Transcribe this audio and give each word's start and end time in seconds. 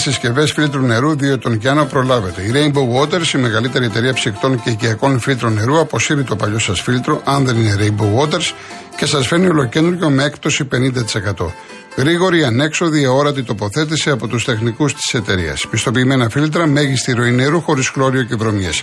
Αν 0.00 0.06
έχετε 0.06 0.20
συσκευές 0.20 0.52
φίλτρου 0.52 0.82
νερού 0.82 1.10
2 1.10 1.22
ετών 1.22 1.58
και 1.58 1.68
άνω, 1.68 1.84
προλάβετε. 1.84 2.42
Η 2.42 2.50
Rainbow 2.54 3.00
Waters, 3.00 3.34
η 3.34 3.38
μεγαλύτερη 3.38 3.84
εταιρεία 3.84 4.12
ψυκτών 4.12 4.62
και 4.62 4.70
οικιακών 4.70 5.20
φίλτρων 5.20 5.52
νερού, 5.52 5.78
αποσύρει 5.80 6.22
το 6.22 6.36
παλιό 6.36 6.58
σας 6.58 6.80
φίλτρο, 6.80 7.20
αν 7.24 7.44
δεν 7.44 7.56
είναι 7.56 7.76
Rainbow 7.78 8.20
Waters, 8.20 8.52
και 8.96 9.06
σας 9.06 9.26
φέρνει 9.26 9.46
ολοκέντρο 9.46 10.10
με 10.10 10.24
έκπτωση 10.24 10.64
50%. 10.64 11.52
Γρήγορη, 11.96 12.44
ανέξοδη, 12.44 13.04
αόρατη 13.04 13.42
τοποθέτηση 13.42 14.10
από 14.10 14.26
τους 14.28 14.44
τεχνικούς 14.44 14.94
της 14.94 15.14
εταιρείας. 15.14 15.66
Πιστοποιημένα 15.70 16.28
φίλτρα, 16.28 16.66
μέγιστη 16.66 17.12
ροή 17.12 17.30
νερού 17.30 17.60
χωρίς 17.60 17.88
χλώριο 17.88 18.22
και 18.22 18.34
βρωμιές. 18.34 18.82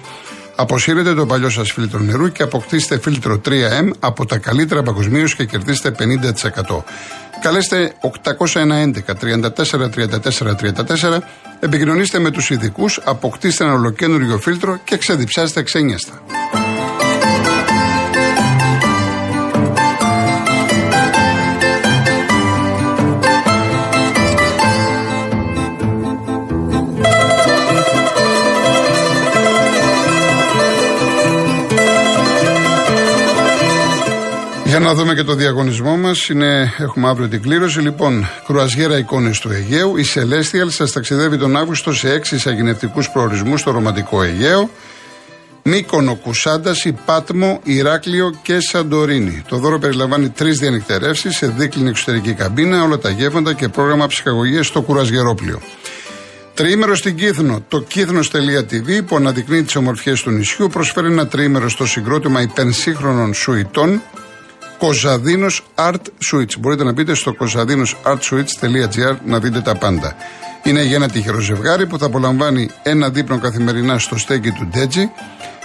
Αποσύρετε 0.59 1.13
το 1.13 1.25
παλιό 1.25 1.49
σας 1.49 1.71
φίλτρο 1.71 1.99
νερού 1.99 2.31
και 2.31 2.43
αποκτήστε 2.43 2.99
φίλτρο 2.99 3.41
3M 3.45 3.89
από 3.99 4.25
τα 4.25 4.37
καλύτερα 4.37 4.83
παγκοσμίως 4.83 5.35
και 5.35 5.45
κερδίστε 5.45 5.95
50%. 5.99 6.83
Καλέστε 7.41 7.93
811 8.01 8.91
34 9.21 9.49
34 9.95 10.55
34, 10.55 11.19
επικοινωνήστε 11.59 12.19
με 12.19 12.31
τους 12.31 12.49
ειδικούς, 12.49 12.99
αποκτήστε 13.03 13.63
ένα 13.63 13.73
ολοκένουργιο 13.73 14.37
φίλτρο 14.37 14.79
και 14.83 14.97
ξεδιψάστε 14.97 15.63
ξένιαστα. 15.63 16.21
Για 34.77 34.85
να 34.85 34.93
δούμε 34.93 35.13
και 35.13 35.23
το 35.23 35.33
διαγωνισμό 35.33 35.97
μας. 35.97 36.29
Έχουμε 36.77 37.07
αύριο 37.07 37.27
την 37.27 37.41
κλήρωση. 37.41 37.79
Λοιπόν, 37.79 38.27
κρουαζιέρα 38.47 38.97
εικόνες 38.97 39.39
του 39.39 39.51
Αιγαίου. 39.51 39.97
Η 39.97 40.05
Celestial 40.13 40.67
σας 40.67 40.91
ταξιδεύει 40.91 41.37
τον 41.37 41.57
Αύγουστο 41.57 41.93
σε 41.93 42.11
έξι 42.11 42.35
εισαγηνευτικού 42.35 43.01
προορισμούς 43.13 43.59
στο 43.59 43.71
ρομαντικό 43.71 44.23
Αιγαίο. 44.23 44.69
Μύκονο, 45.63 46.15
Κουσάντας, 46.15 46.87
Πάτμο, 47.05 47.59
Ηράκλειο 47.63 48.39
και 48.41 48.59
Σαντορίνη. 48.59 49.43
Το 49.47 49.57
δώρο 49.57 49.79
περιλαμβάνει 49.79 50.29
τρεις 50.29 50.59
διανυκτερεύσεις 50.59 51.35
σε 51.35 51.47
δίκλινη 51.47 51.89
εξωτερική 51.89 52.33
καμπίνα, 52.33 52.83
όλα 52.83 52.97
τα 52.97 53.09
γεύματα 53.09 53.53
και 53.53 53.67
πρόγραμμα 53.67 54.07
ψυχαγωγίας 54.07 54.67
στο 54.67 54.81
κουραζιερόπλιο. 54.81 55.61
Τριήμερο 56.53 56.95
στην 56.95 57.15
Κύθνο. 57.15 57.63
Το 57.67 57.81
κύθνο.tv 57.81 59.05
που 59.07 59.15
αναδεικνύει 59.15 59.63
τις 59.63 59.75
ομορφιές 59.75 60.21
του 60.21 60.31
νησιού 60.31 60.67
προσφέρει 60.67 61.07
ένα 61.07 61.27
τριήμερο 61.27 61.69
στο 61.69 61.85
συγκρότημα 61.85 62.41
υπενσύγχρονων 62.41 63.33
σουητών 63.33 64.01
Κοζαδίνος 64.77 65.65
Art 65.75 66.05
Switch. 66.31 66.59
Μπορείτε 66.59 66.83
να 66.83 66.91
μπείτε 66.91 67.13
στο 67.13 67.35
κοζαδίνοσartswitch.gr 67.39 69.15
να 69.25 69.39
δείτε 69.39 69.61
τα 69.61 69.75
πάντα. 69.75 70.15
Είναι 70.63 70.83
για 70.83 70.95
ένα 70.95 71.09
τυχερό 71.09 71.39
ζευγάρι 71.39 71.87
που 71.87 71.97
θα 71.97 72.05
απολαμβάνει 72.05 72.69
ένα 72.83 73.09
δείπνο 73.09 73.39
καθημερινά 73.39 73.99
στο 73.99 74.17
στέκι 74.17 74.51
του 74.51 74.67
Ντέτζι 74.71 75.11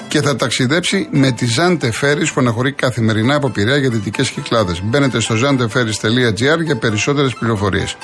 και 0.08 0.20
θα 0.20 0.36
ταξιδέψει 0.36 1.08
με 1.10 1.30
τη 1.30 1.46
Zante 1.56 1.90
Ferris 2.00 2.26
που 2.34 2.40
αναχωρεί 2.40 2.72
καθημερινά 2.72 3.34
από 3.34 3.48
Πειραιά 3.48 3.76
για 3.76 3.90
δυτικές 3.90 4.30
κυκλάδες. 4.30 4.82
Μπαίνετε 4.82 5.20
στο 5.20 5.34
zanteferris.gr 5.34 6.64
για 6.64 6.76
περισσότερες 6.76 7.34
πληροφορίες. 7.34 7.96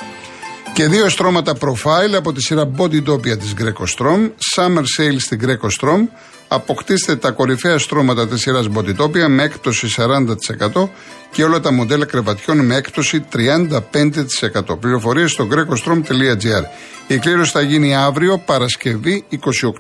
Και 0.73 0.89
δύο 0.89 1.09
στρώματα 1.09 1.53
profile 1.61 2.15
από 2.17 2.33
τη 2.33 2.41
σειρά 2.41 2.71
Body 2.77 3.03
Topia 3.07 3.39
της 3.39 3.55
Greco 3.59 3.85
Strom, 3.97 4.31
Summer 4.55 4.85
Sale 4.99 5.17
στην 5.19 5.41
Greco 5.43 5.69
Strom, 5.81 6.01
Αποκτήστε 6.49 7.17
τα 7.17 7.31
κορυφαία 7.31 7.79
στρώματα 7.79 8.29
της 8.29 8.41
σειράς 8.41 8.69
Botitopia 8.75 9.27
με 9.29 9.43
έκπτωση 9.43 9.89
40% 9.97 10.89
και 11.31 11.45
όλα 11.45 11.61
τα 11.61 11.73
μοντέλα 11.73 12.05
κρεβατιών 12.05 12.59
με 12.59 12.77
έκπτωση 12.77 13.25
35%. 13.33 14.79
Πληροφορίες 14.81 15.31
στο 15.31 15.49
grecostrom.gr. 15.51 16.65
Η 17.07 17.19
κλήρωση 17.19 17.51
θα 17.51 17.61
γίνει 17.61 17.97
αύριο, 17.97 18.39
Παρασκευή 18.39 19.25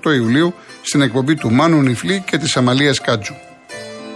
28 0.05 0.15
Ιουλίου, 0.15 0.55
στην 0.83 1.03
εκπομπή 1.03 1.35
του 1.35 1.53
Μάνου 1.53 1.83
Νιφλή 1.83 2.23
και 2.27 2.39
της 2.39 2.57
Αμαλίας 2.57 3.01
Κάτζου. 3.01 3.48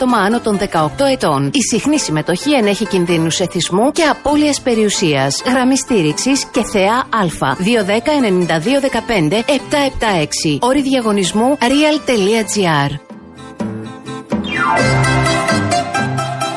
άτομα 0.00 0.18
άνω 0.18 0.40
των 0.40 0.58
18 0.58 0.88
ετών. 1.12 1.50
Η 1.52 1.62
συχνή 1.70 1.98
συμμετοχή 1.98 2.52
ενέχει 2.54 2.86
κινδύνους 2.86 3.40
εθισμού 3.40 3.92
και 3.92 4.02
απώλειας 4.02 4.60
περιουσίας. 4.60 5.42
Γραμμή 5.46 5.78
στήριξης 5.78 6.44
και 6.44 6.62
θεά 6.62 6.94
Α. 6.94 7.56
210-9215-776. 10.56 10.58
Όρη 10.60 10.82
διαγωνισμού 10.82 11.58
real.gr. 11.60 12.98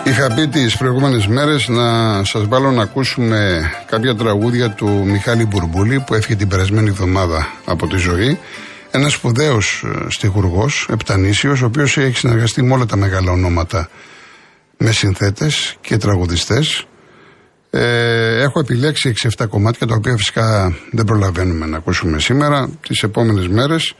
Είχα 0.04 0.34
πει 0.36 0.48
τις 0.48 0.78
προηγούμενες 0.78 1.28
μέρες 1.28 1.68
να 1.68 2.24
σας 2.24 2.48
βάλω 2.48 2.72
να 2.72 2.82
ακούσουμε 2.82 3.72
κάποια 3.86 4.16
τραγούδια 4.16 4.70
του 4.70 4.88
Μιχάλη 5.06 5.46
Μπουρμπούλη 5.46 6.00
που 6.00 6.14
έφυγε 6.14 6.36
την 6.36 6.48
περασμένη 6.48 6.90
εβδομάδα 6.90 7.48
από 7.66 7.88
τη 7.88 7.98
ζωή. 7.98 8.40
Ένας 8.96 9.14
σπουδαίος 9.14 9.84
ε, 9.86 10.10
στιχουργός, 10.10 10.88
επτανήσιος, 10.90 11.62
ο 11.62 11.66
οποίος 11.66 11.98
έχει 11.98 12.18
συνεργαστεί 12.18 12.64
με 12.64 12.74
όλα 12.74 12.86
τα 12.86 12.96
μεγάλα 12.96 13.32
ονόματα 13.32 13.90
με 14.78 14.92
συνθέτες 14.92 15.76
και 15.82 15.98
τραγουδιστές. 15.98 16.86
Ε, 17.70 18.42
έχω 18.42 18.60
επιλέξει 18.60 19.14
6-7 19.38 19.48
κομμάτια 19.50 19.88
τα 19.88 19.96
οποία 19.96 20.18
φυσικά 20.18 20.76
δεν 20.92 21.06
προλαβαίνουμε 21.06 21.66
να 21.66 21.78
ακούσουμε 21.78 22.20
σήμερα, 22.20 22.70
τις 22.88 23.04
επόμενες 23.04 23.48
μέρες. 23.48 23.96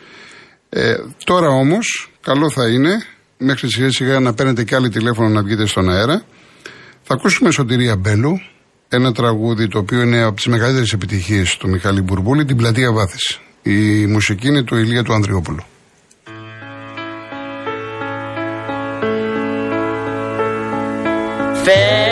Ε, 0.70 0.94
τώρα 1.24 1.48
όμως, 1.48 2.12
καλό 2.22 2.50
θα 2.50 2.68
είναι 2.68 3.04
μέχρι 3.38 3.72
σιγά 3.72 3.92
σιγά 3.92 4.20
να 4.20 4.34
παίρνετε 4.34 4.64
και 4.64 4.76
άλλη 4.76 4.90
τηλέφωνο 4.90 5.30
να 5.30 5.44
βγείτε 5.44 5.66
στον 5.66 5.90
αέρα. 5.90 6.24
Θα 7.04 7.14
ακούσουμε 7.14 7.52
Σωτηρία 7.52 7.96
Μπέλου, 7.96 8.40
ένα 8.88 9.12
τραγούδι 9.12 9.68
το 9.68 9.78
οποίο 9.78 10.02
είναι 10.02 10.22
από 10.24 10.36
τις 10.36 10.48
μεγαλύτερες 10.48 10.94
επιτυχίες 10.94 11.58
του 11.58 11.70
Μιχάλη 11.70 12.02
Μπουρμπούλη, 12.02 12.46
την 12.46 12.58
πλατεία 12.58 12.92
Βάθηση. 12.92 13.43
Η 13.64 14.06
μουσική 14.06 14.48
είναι 14.48 14.64
του 14.64 14.76
Ηλία 14.76 15.04
του 15.04 15.14
Ανδριόπουλου. 15.14 15.64
στο 21.64 22.03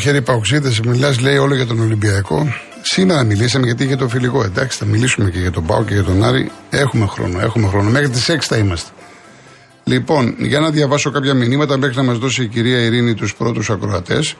χέρι 0.00 0.22
παουξίδε, 0.22 0.72
μιλάς, 0.84 1.20
λέει 1.20 1.36
όλο 1.36 1.54
για 1.54 1.66
τον 1.66 1.80
Ολυμπιακό. 1.80 2.54
Σήμερα 2.82 3.24
μιλήσαμε 3.24 3.66
γιατί 3.66 3.84
είχε 3.84 3.96
το 3.96 4.08
φιλικό. 4.08 4.42
Εντάξει, 4.42 4.78
θα 4.78 4.84
μιλήσουμε 4.84 5.30
και 5.30 5.38
για 5.38 5.50
τον 5.50 5.66
Πάο 5.66 5.84
και 5.84 5.94
για 5.94 6.04
τον 6.04 6.24
Άρη. 6.24 6.50
Έχουμε 6.70 7.06
χρόνο, 7.06 7.40
έχουμε 7.40 7.68
χρόνο. 7.68 7.90
Μέχρι 7.90 8.08
τις 8.08 8.28
6 8.28 8.36
θα 8.40 8.56
είμαστε. 8.56 8.90
Λοιπόν, 9.84 10.34
για 10.38 10.60
να 10.60 10.70
διαβάσω 10.70 11.10
κάποια 11.10 11.34
μηνύματα 11.34 11.76
μέχρι 11.78 11.96
να 11.96 12.02
μας 12.02 12.18
δώσει 12.18 12.42
η 12.42 12.46
κυρία 12.46 12.78
Ειρήνη 12.78 13.14
τους 13.14 13.34
πρώτους 13.34 13.70
ακροατές. 13.70 14.36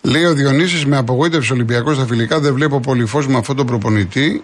Λέει 0.00 0.24
ο 0.24 0.32
Διονύσης 0.34 0.86
με 0.86 0.96
απογοήτευση 0.96 1.52
Ολυμπιακός 1.52 1.96
στα 1.96 2.06
φιλικά. 2.06 2.40
Δεν 2.40 2.54
βλέπω 2.54 2.80
πολύ 2.80 3.06
φως 3.06 3.26
με 3.26 3.36
αυτόν 3.38 3.56
τον 3.56 3.66
προπονητή. 3.66 4.42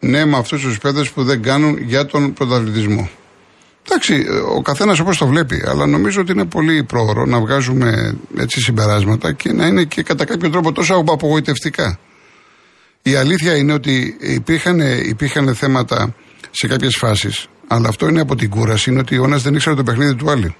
Ναι, 0.00 0.24
με 0.24 0.36
αυτούς 0.36 0.62
τους 0.62 0.78
παίδε 0.78 1.04
που 1.14 1.24
δεν 1.24 1.42
κάνουν 1.42 1.78
για 1.78 2.06
τον 2.06 2.32
πρωταθλητισμό. 2.32 3.08
Εντάξει, 3.88 4.24
ο 4.56 4.62
καθένας 4.62 4.98
όπως 4.98 5.18
το 5.18 5.26
βλέπει, 5.26 5.62
αλλά 5.66 5.86
νομίζω 5.86 6.20
ότι 6.20 6.32
είναι 6.32 6.44
πολύ 6.44 6.84
πρόωρο 6.84 7.24
να 7.24 7.40
βγάζουμε 7.40 8.16
έτσι 8.36 8.60
συμπεράσματα 8.60 9.32
και 9.32 9.52
να 9.52 9.66
είναι 9.66 9.84
και 9.84 10.02
κατά 10.02 10.24
κάποιο 10.24 10.50
τρόπο 10.50 10.72
τόσο 10.72 10.94
απογοητευτικά. 10.94 11.98
Η 13.02 13.14
αλήθεια 13.14 13.56
είναι 13.56 13.72
ότι 13.72 14.16
υπήρχαν, 14.20 14.80
υπήρχαν 15.08 15.54
θέματα 15.54 16.14
σε 16.50 16.66
κάποιες 16.66 16.96
φάσεις, 16.98 17.46
αλλά 17.66 17.88
αυτό 17.88 18.08
είναι 18.08 18.20
από 18.20 18.34
την 18.34 18.50
κούραση, 18.50 18.90
είναι 18.90 18.98
ότι 18.98 19.18
ο 19.18 19.24
ένας 19.24 19.42
δεν 19.42 19.54
ήξερε 19.54 19.76
το 19.76 19.82
παιχνίδι 19.82 20.14
του 20.14 20.30
άλλου. 20.30 20.54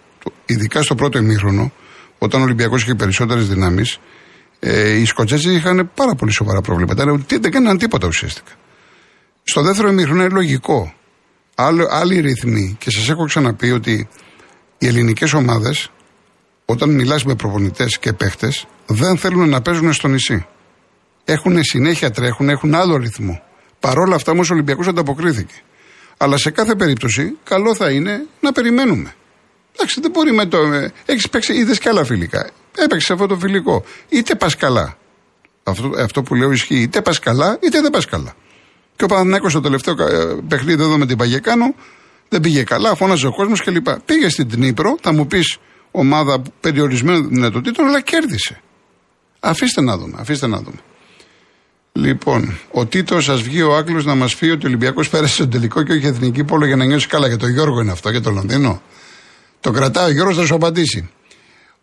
Ειδικά 0.47 0.83
στο 0.83 0.95
πρώτο 0.95 1.19
ημίχρονο, 1.19 1.73
όταν 2.19 2.41
ο 2.41 2.45
Ολυμπιακός 2.45 2.83
είχε 2.83 2.95
περισσότερες 2.95 3.49
δυνάμεις, 3.49 3.99
ε, 4.61 4.91
οι 4.91 5.05
Σκοτσέζοι 5.05 5.55
είχαν 5.55 5.91
πάρα 5.95 6.15
πολύ 6.15 6.33
σοβαρά 6.33 6.61
προβλήματα. 6.61 7.05
Δεν 7.29 7.51
κάναν 7.51 7.79
τίποτα 7.79 8.07
ουσιαστικά. 8.07 8.53
Στο 9.43 9.63
δεύτερο 9.63 9.89
ημίχρονο 9.89 10.23
είναι 10.23 10.35
λογικό 10.35 10.95
άλλο, 11.55 11.87
άλλοι 11.91 12.21
ρυθμοί. 12.21 12.77
Και 12.79 12.91
σας 12.91 13.09
έχω 13.09 13.25
ξαναπεί 13.25 13.71
ότι 13.71 14.09
οι 14.79 14.87
ελληνικές 14.87 15.33
ομάδες, 15.33 15.91
όταν 16.65 16.91
μιλάς 16.91 17.25
με 17.25 17.35
προπονητές 17.35 17.99
και 17.99 18.13
παίχτες, 18.13 18.67
δεν 18.87 19.19
θέλουν 19.19 19.49
να 19.49 19.63
παίζουν 19.63 19.93
στο 19.93 20.09
νησί. 20.09 20.47
Έχουν 21.25 21.65
συνέχεια 21.65 22.11
τρέχουν, 22.11 22.49
έχουν 22.49 22.75
άλλο 22.75 22.97
ρυθμό. 22.97 23.43
Παρόλα 23.81 24.15
αυτά 24.15 24.33
όμως 24.33 24.51
ο 24.51 24.55
Ολυμπιακός 24.55 24.87
ανταποκρίθηκε. 24.89 25.55
Αλλά 26.17 26.37
σε 26.37 26.51
κάθε 26.51 26.75
περίπτωση, 26.75 27.37
καλό 27.45 27.75
θα 27.75 27.91
είναι 27.91 28.27
να 28.41 28.53
περιμένουμε. 28.53 29.15
Εντάξει, 29.77 30.01
δεν 30.01 30.11
μπορεί 30.11 30.33
με 30.33 30.47
το. 30.47 30.59
Ε, 30.59 30.93
Έχεις 31.07 31.29
παίξει, 31.29 31.55
είδες 31.55 31.79
και 31.79 31.89
άλλα 31.89 32.05
φιλικά. 32.05 32.51
Έπαιξες 32.77 33.11
αυτό 33.11 33.27
το 33.27 33.39
φιλικό. 33.39 33.85
Είτε 34.09 34.35
πας 34.35 34.57
καλά. 34.57 34.97
Αυτό, 35.63 35.93
αυτό 35.99 36.23
που 36.23 36.35
λέω 36.35 36.53
ισχύει. 36.53 36.81
Είτε 36.81 37.03
πας 37.03 37.19
καλά, 37.19 37.59
είτε 37.63 37.81
δεν 37.81 37.91
πας 37.91 38.05
καλά. 38.07 38.35
Και 38.97 39.05
ο 39.05 39.07
Παναθηναϊκός 39.07 39.51
στο 39.51 39.61
τελευταίο 39.61 39.95
ε, 39.95 40.37
παιχνίδι 40.49 40.83
εδώ 40.83 40.99
με 40.99 41.07
την 41.07 41.17
Παγεκάνο 41.17 41.75
δεν 42.29 42.41
πήγε 42.41 42.63
καλά, 42.63 42.95
φώναζε 42.95 43.27
ο 43.27 43.33
κόσμος 43.33 43.63
κλπ. 43.63 43.87
Πήγε 44.05 44.29
στην 44.29 44.49
Τνίπρο, 44.49 44.97
θα 45.01 45.13
μου 45.13 45.27
πεις 45.27 45.59
ομάδα 45.91 46.43
περιορισμένων 46.61 47.29
δυνατοτήτων, 47.29 47.87
αλλά 47.87 48.01
κέρδισε. 48.01 48.61
Αφήστε 49.41 49.81
να 49.81 49.97
δούμε, 49.97 50.17
αφήστε 50.21 50.47
να 50.47 50.59
δούμε. 50.59 50.79
Λοιπόν, 51.93 52.59
ο 52.71 52.87
Τίτος, 52.87 53.25
σας 53.25 53.43
βγει 53.43 53.63
ο 53.63 53.77
Άκλο 53.77 54.03
να 54.03 54.15
μας 54.15 54.37
πει 54.37 54.47
ότι 54.47 54.65
ο 54.65 54.69
Ολυμπιακός 54.69 55.09
πέρασε 55.09 55.35
στον 55.35 55.51
τελικό 55.51 55.83
και 55.83 55.93
όχι 55.93 56.07
εθνική 56.07 56.45
πόλο 56.45 56.67
για 56.67 56.77
να 56.77 56.85
νιώσει 56.85 57.07
καλά. 57.07 57.27
Για 57.27 57.37
τον 57.37 57.51
Γιώργο 57.51 57.81
είναι 57.81 57.91
αυτό, 57.91 58.11
για 58.11 58.21
το 58.21 58.31
Λονδίνο. 58.31 58.83
Το 59.61 59.71
κρατάει 59.71 60.11
ο 60.11 60.13
Γιώργος, 60.13 60.37
θα 60.37 60.47
σου 60.47 60.55
απαντήσει. 60.55 61.11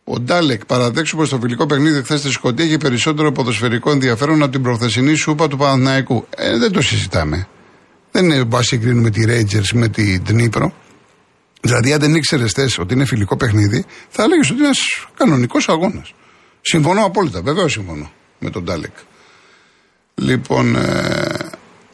Ο 0.03 0.19
Ντάλεκ, 0.19 0.65
παραδέξου 0.65 1.17
πω 1.17 1.27
το 1.27 1.39
φιλικό 1.39 1.65
παιχνίδι 1.65 2.03
χθες 2.03 2.19
στη 2.19 2.29
Σκωτία 2.29 2.65
έχει 2.65 2.77
περισσότερο 2.77 3.31
ποδοσφαιρικό 3.31 3.91
ενδιαφέρον 3.91 4.43
από 4.43 4.51
την 4.51 4.61
προθεσινή 4.61 5.15
σούπα 5.15 5.47
του 5.47 5.57
Παναθηναϊκού. 5.57 6.27
Ε, 6.35 6.57
δεν 6.57 6.71
το 6.71 6.81
συζητάμε. 6.81 7.47
Δεν 8.11 8.23
είναι 8.23 8.43
να 8.43 8.61
συγκρίνουμε 8.61 9.09
τη 9.09 9.21
Rangers 9.27 9.69
με 9.73 9.87
την 9.87 10.23
Τνίπρο. 10.23 10.73
Δηλαδή, 11.61 11.93
αν 11.93 11.99
δεν 11.99 12.15
ήξερες 12.15 12.77
ότι 12.79 12.93
είναι 12.93 13.05
φιλικό 13.05 13.37
παιχνίδι, 13.37 13.85
θα 14.09 14.23
έλεγες 14.23 14.49
ότι 14.49 14.57
είναι 14.57 14.65
ένας 14.65 15.07
κανονικός 15.17 15.69
αγώνας. 15.69 16.13
Συμφωνώ 16.61 17.05
απόλυτα, 17.05 17.41
βεβαίως 17.41 17.71
συμφωνώ 17.71 18.11
με 18.39 18.49
τον 18.49 18.63
Ντάλεκ. 18.63 18.93
Λοιπόν, 20.15 20.75
ε, 20.75 21.49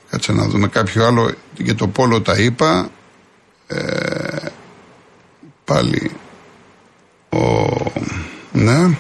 κάτσε 0.10 0.32
να 0.32 0.48
δούμε 0.48 0.68
κάποιο 0.68 1.06
άλλο. 1.06 1.34
Για 1.58 1.76
το 1.76 1.88
Πόλο 1.88 2.22
τα 2.22 2.38
είπα. 2.38 2.90
Ε, 3.68 4.48
πάλι 5.66 6.12
ο 7.30 7.68
ναι. 8.58 8.98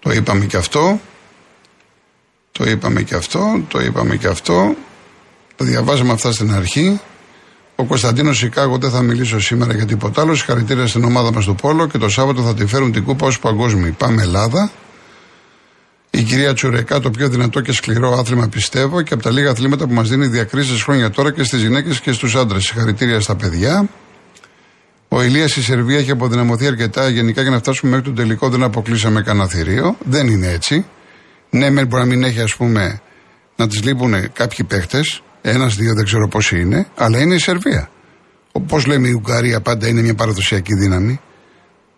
Το 0.00 0.10
είπαμε 0.10 0.44
και 0.44 0.56
αυτό. 0.56 1.00
Το 2.52 2.64
είπαμε 2.64 3.02
και 3.02 3.14
αυτό. 3.14 3.62
Το 3.68 3.80
είπαμε 3.80 4.16
και 4.16 4.26
αυτό. 4.26 4.74
Το 5.56 5.64
διαβάζαμε 5.64 6.12
αυτά 6.12 6.32
στην 6.32 6.52
αρχή. 6.52 7.00
Ο 7.76 7.84
Κωνσταντίνος 7.84 8.38
Σικάγο 8.38 8.78
δεν 8.78 8.90
θα 8.90 9.02
μιλήσω 9.02 9.40
σήμερα 9.40 9.74
για 9.74 9.86
τίποτα 9.86 10.20
άλλο. 10.20 10.34
Συγχαρητήρια 10.34 10.86
στην 10.86 11.04
ομάδα 11.04 11.32
μας 11.32 11.44
του 11.44 11.54
Πόλο 11.54 11.86
και 11.86 11.98
το 11.98 12.08
Σάββατο 12.08 12.42
θα 12.42 12.54
τη 12.54 12.66
φέρουν 12.66 12.92
την 12.92 13.04
κούπα 13.04 13.26
ως 13.26 13.38
παγκόσμιοι. 13.38 13.90
Πάμε 13.90 14.22
Ελλάδα. 14.22 14.70
Η 16.10 16.22
κυρία 16.22 16.54
Τσουρεκά, 16.54 17.00
το 17.00 17.10
πιο 17.10 17.28
δυνατό 17.28 17.60
και 17.60 17.72
σκληρό 17.72 18.18
άθλημα 18.18 18.48
πιστεύω 18.48 19.02
και 19.02 19.14
από 19.14 19.22
τα 19.22 19.30
λίγα 19.30 19.50
αθλήματα 19.50 19.86
που 19.86 19.94
μας 19.94 20.08
δίνει 20.08 20.26
διακρίσεις 20.26 20.82
χρόνια 20.82 21.10
τώρα 21.10 21.32
και 21.32 21.42
στις 21.42 21.62
γυναίκες 21.62 22.00
και 22.00 22.12
στους 22.12 22.34
άντρες. 22.34 22.64
Συγχαρητήρια 22.64 23.20
στα 23.20 23.36
παιδιά. 23.36 23.88
Ο 25.08 25.22
Ηλίας 25.22 25.50
στη 25.50 25.62
Σερβία 25.62 25.98
έχει 25.98 26.10
αποδυναμωθεί 26.10 26.66
αρκετά 26.66 27.08
γενικά 27.08 27.42
για 27.42 27.50
να 27.50 27.58
φτάσουμε 27.58 27.90
μέχρι 27.90 28.06
τον 28.06 28.14
τελικό. 28.14 28.48
Δεν 28.48 28.62
αποκλείσαμε 28.62 29.22
κανένα 29.22 29.46
θηρίο. 29.48 29.96
Δεν 30.04 30.26
είναι 30.26 30.52
έτσι. 30.52 30.86
Ναι, 31.50 31.70
μεν 31.70 31.86
μπορεί 31.86 32.02
να 32.02 32.08
μην 32.08 32.22
έχει, 32.22 32.40
ας 32.40 32.56
πούμε, 32.56 33.00
να 33.56 33.68
τη 33.68 33.78
λείπουν 33.78 34.32
κάποιοι 34.32 34.66
παίχτες. 34.66 35.22
Ένα-δύο 35.42 35.94
δεν 35.94 36.04
ξέρω 36.04 36.28
πόσοι 36.28 36.60
είναι, 36.60 36.86
αλλά 36.94 37.20
είναι 37.20 37.34
η 37.34 37.38
Σερβία. 37.38 37.90
Όπω 38.52 38.80
λέμε, 38.86 39.08
η 39.08 39.12
Ουγγαρία 39.12 39.60
πάντα 39.60 39.88
είναι 39.88 40.00
μια 40.00 40.14
παραδοσιακή 40.14 40.74
δύναμη. 40.74 41.20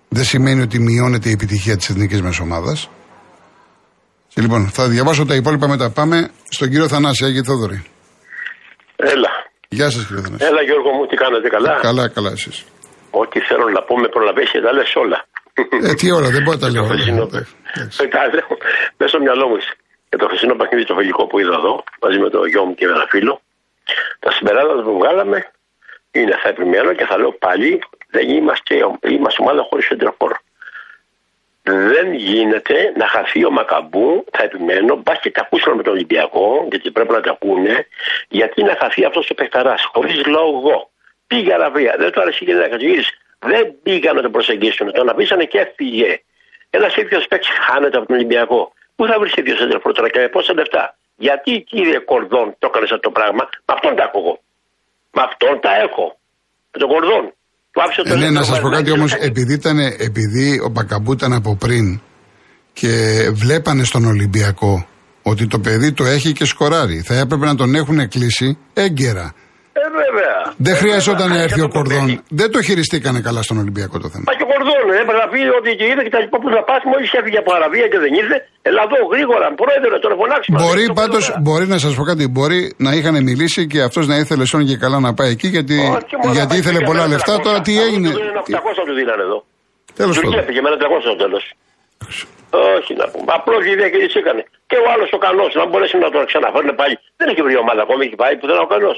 Δεν 0.09 0.25
σημαίνει 0.25 0.61
ότι 0.61 0.79
μειώνεται 0.79 1.29
η 1.29 1.33
επιτυχία 1.33 1.77
της 1.77 1.89
εθνικής 1.89 2.21
μα 2.23 2.35
ομάδα. 2.43 2.77
Λοιπόν, 4.35 4.69
θα 4.69 4.89
διαβάσω 4.89 5.27
τα 5.27 5.35
υπόλοιπα 5.35 5.69
μετά. 5.69 5.91
Πάμε 5.91 6.31
στον 6.49 6.69
κύριο 6.69 6.89
Θανάση, 6.89 7.25
Άγιο 7.25 7.45
Θόδωρη. 7.45 7.83
Έλα. 8.97 9.29
Γεια 9.69 9.91
σας, 9.91 10.07
κύριε 10.07 10.23
Θανάση. 10.23 10.45
Έλα, 10.45 10.63
Γιώργο 10.63 10.91
μου, 10.91 11.07
τι 11.07 11.17
κάνετε, 11.17 11.49
καλά; 11.49 11.79
Καλά, 11.81 12.09
καλά, 12.09 12.31
εσείς. 12.31 12.65
Ό,τι 13.11 13.41
θέλω 13.41 13.69
να 13.69 13.83
πω 13.83 13.99
με 13.99 14.09
προλαβαίνει 14.09 14.47
και 14.47 14.61
τα 14.61 14.73
λες 14.73 14.95
όλα. 14.95 15.25
Ε, 15.89 15.95
τι 15.95 16.13
ώρα, 16.13 16.29
δεν 16.31 16.43
μπορεί 16.43 16.57
να 16.57 16.63
τα 16.67 16.71
λέω. 16.75 16.85
όλα. 16.85 16.99
Μέσα 18.97 19.11
στο 19.13 19.21
μυαλό 19.21 19.49
μου 19.49 19.57
για 20.09 20.19
το 20.19 20.27
χθεσινό 20.27 20.55
παιχνίδι 20.55 20.85
το 20.87 20.95
φιλικό 20.95 21.27
που 21.27 21.39
είδα 21.39 21.55
εδώ, 21.55 21.85
μαζί 22.03 22.19
με 22.19 22.29
το 22.31 22.45
γιο 22.45 22.65
μου 22.65 22.75
και 22.75 22.87
με 22.87 22.93
ένα 22.93 23.07
φίλο. 23.09 23.41
Τα 24.19 24.31
συμπεράσματα 24.31 24.83
που 24.83 24.99
βγάλαμε 24.99 25.51
είναι 26.11 26.35
θα 26.43 26.49
επιμένω 26.49 26.93
και 26.95 27.05
θα 27.05 27.19
λέω 27.19 27.33
πάλι 27.33 27.83
δεν 28.11 28.29
είμαστε, 28.29 28.75
είμαστε 29.09 29.43
ομάδα 29.43 29.63
χωρίς 29.69 29.89
εντροφόρο. 29.89 30.37
Δεν 31.63 32.15
γίνεται 32.15 32.93
να 32.97 33.07
χαθεί 33.09 33.45
ο 33.45 33.51
Μακαμπού, 33.51 34.25
θα 34.33 34.43
επιμένω, 34.43 34.97
μπας 34.97 35.21
και 35.21 35.31
τα 35.31 35.41
ακούσαμε 35.41 35.77
με 35.77 35.83
τον 35.83 35.93
Ολυμπιακό, 35.93 36.67
γιατί 36.71 36.91
πρέπει 36.91 37.13
να 37.13 37.21
τα 37.21 37.31
ακούνε, 37.31 37.87
γιατί 38.29 38.63
να 38.63 38.77
χαθεί 38.81 39.05
αυτός 39.05 39.31
ο 39.31 39.35
παιχταράς, 39.35 39.85
χωρίς 39.93 40.27
λόγο. 40.27 40.91
Πήγε 41.31 41.53
Αραβία, 41.59 41.93
δεν 42.03 42.11
το 42.15 42.19
άρεσε 42.23 42.43
και 42.47 42.55
δεν 42.61 42.69
Δεν 43.53 43.65
πήγαν 43.85 44.15
να 44.19 44.23
το 44.27 44.31
προσεγγίσουν, 44.37 44.87
τον 44.99 45.09
αφήσανε 45.13 45.45
και 45.53 45.59
έφυγε. 45.65 46.11
Ένας 46.77 46.91
τέτοιο 46.97 47.19
παίκτη 47.31 47.51
χάνεται 47.67 47.97
από 47.99 48.07
τον 48.07 48.17
Ολυμπιακό. 48.19 48.61
Πού 48.97 49.03
θα 49.11 49.15
βρεις 49.21 49.33
τέτοιο 49.39 49.55
σέντρο 49.59 49.93
τώρα 49.97 50.09
και 50.13 50.21
με 50.23 50.29
πόσα 50.35 50.53
λεφτά; 50.61 50.85
Γιατί 51.27 51.53
κύριε 51.71 51.99
Κορδόν 52.11 52.47
το 52.61 52.67
έκανες 52.71 52.91
αυτό 52.95 53.05
το 53.09 53.13
πράγμα, 53.19 53.43
με 53.67 53.73
αυτόν 53.77 53.93
τα 53.99 54.03
έχω 54.09 54.19
εγώ. 54.23 54.35
Με 55.15 55.21
αυτόν 55.29 55.55
τα 55.65 55.73
έχω. 55.87 56.07
Με 56.73 56.77
τον 56.83 56.89
Κορδόν. 56.93 57.25
ε, 58.05 58.15
ναι, 58.23 58.31
να 58.31 58.43
σας 58.43 58.61
πω 58.61 58.69
κάτι 58.77 58.91
όμως, 58.91 59.13
επειδή, 59.29 59.55
επειδή 60.09 60.47
ο 60.67 60.69
Μπακαμπού 60.69 61.13
ήταν 61.13 61.33
από 61.33 61.57
πριν 61.65 62.01
και 62.73 62.93
βλέπανε 63.43 63.85
στον 63.85 64.05
Ολυμπιακό 64.05 64.87
ότι 65.23 65.47
το 65.47 65.59
παιδί 65.59 65.93
το 65.93 66.05
έχει 66.05 66.33
και 66.33 66.45
σκοράρει. 66.45 66.99
Θα 67.09 67.15
έπρεπε 67.15 67.45
να 67.47 67.55
τον 67.55 67.75
έχουν 67.75 68.09
κλείσει 68.09 68.59
έγκαιρα. 68.75 69.35
Ε, 69.79 69.81
βέβαια. 70.03 70.35
Δεν 70.67 70.75
ε, 70.75 70.81
χρειαζόταν 70.81 71.29
να 71.35 71.41
έρθει 71.47 71.61
ο 71.69 71.69
Κορδόν. 71.77 72.07
Δεν 72.41 72.49
το 72.55 72.59
χειριστήκανε 72.67 73.21
καλά 73.27 73.43
στον 73.47 73.57
Ολυμπιακό 73.63 73.97
το 74.05 74.09
θέμα. 74.13 74.25
Μα 74.29 74.35
και 74.39 74.45
ο 74.47 74.51
Κορδόν 74.53 74.85
ε, 74.93 74.97
έπρεπε 75.03 75.21
να 75.25 75.29
πει 75.33 75.41
ότι 75.59 75.71
και 75.79 75.87
είδε 75.91 76.03
και 76.07 76.13
τα 76.17 76.21
λοιπά 76.25 76.37
που 76.43 76.49
θα 76.55 76.63
πας. 76.69 76.81
Μόλις 76.93 77.11
έφυγε 77.19 77.39
από 77.43 77.51
Αραβία 77.59 77.87
και 77.93 77.99
δεν 78.05 78.13
ήρθε. 78.21 78.37
Ελά 78.69 78.83
εδώ 78.89 78.99
γρήγορα, 79.13 79.47
πρόεδρε, 79.61 79.95
τον 80.05 80.13
φωνάξουμε. 80.21 80.57
Μπορεί 80.63 80.85
πάντως, 81.01 81.25
μπορεί 81.45 81.67
να 81.75 81.79
σας 81.85 81.93
πω 81.99 82.03
κάτι, 82.11 82.25
μπορεί 82.37 82.61
να 82.87 82.91
είχαν 82.97 83.15
μιλήσει 83.29 83.61
και 83.73 83.81
αυτός 83.89 84.05
να 84.13 84.17
ήθελε 84.23 84.45
σόν 84.53 84.63
και 84.69 84.77
καλά 84.85 84.99
να 85.07 85.11
πάει 85.19 85.31
εκεί 85.37 85.49
γιατί, 85.57 85.77
γιατί 86.37 86.55
ήθελε 86.61 86.81
πολλά 86.91 87.05
λεφτά. 87.13 87.33
Τώρα 87.47 87.61
τι 87.67 87.73
έγινε; 87.87 88.09
800 88.09 88.83
του 88.89 88.95
δίνανε 88.99 89.23
εδώ. 89.29 89.39
Τέλος 90.01 90.17
πάντων. 90.21 90.45
Πήγε 90.49 90.61
με 90.65 90.69
ένα 90.71 90.79
300 90.83 91.09
στο 91.09 91.17
τέλος. 91.25 91.45
Όχι 92.79 92.93
να 93.01 93.07
πούμε. 93.13 93.29
Απλώς 93.39 93.63
η 93.71 93.75
διακρίση 93.81 94.17
έκανε. 94.23 94.43
Και 94.71 94.77
ο 94.85 94.87
άλλος 94.93 95.09
ο 95.17 95.19
Κανό 95.25 95.47
να 95.61 95.65
μπορέσει 95.69 95.97
να 96.05 96.09
τον 96.15 96.23
ξαναφέρουν 96.31 96.71
πάλι. 96.81 96.95
Δεν 97.19 97.27
έχει 97.33 97.43
βρει 97.47 97.57
ομάδα 97.65 97.81
ακόμη, 97.87 98.03
έχει 98.07 98.19
πάει 98.23 98.35
που 98.39 98.47
δεν 98.51 98.59
ο 98.67 98.69
Κανό. 98.75 98.93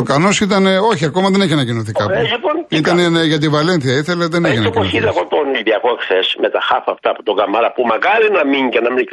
Ο 0.00 0.02
Κανός 0.02 0.40
ήταν, 0.46 0.64
όχι, 0.92 1.04
ακόμα 1.10 1.28
δεν 1.32 1.40
έχει 1.44 1.52
ανακοινωθεί 1.58 1.92
κάπου. 1.92 2.12
Ε, 2.12 2.22
λοιπόν, 2.34 2.54
ήταν 2.80 2.98
ε, 2.98 3.24
για 3.32 3.38
τη 3.42 3.48
Βαλένθια, 3.54 3.92
ήθελε, 4.02 4.24
δεν 4.34 4.44
έχει 4.44 4.58
ανακοινωθεί. 4.58 4.96
είδα 4.96 5.10
εγώ 5.14 5.24
τον 5.32 5.44
Ολυμπιακό 5.52 5.90
χθες 6.02 6.26
με 6.42 6.48
τα 6.54 6.60
χάφα 6.68 6.90
αυτά 6.96 7.08
από 7.14 7.22
τον 7.22 7.34
Καμάρα 7.40 7.68
που 7.74 7.82
μακάρι 7.92 8.28
να 8.36 8.42
μείνει 8.50 8.68
και 8.74 8.80
να 8.86 8.90
μην 8.94 9.04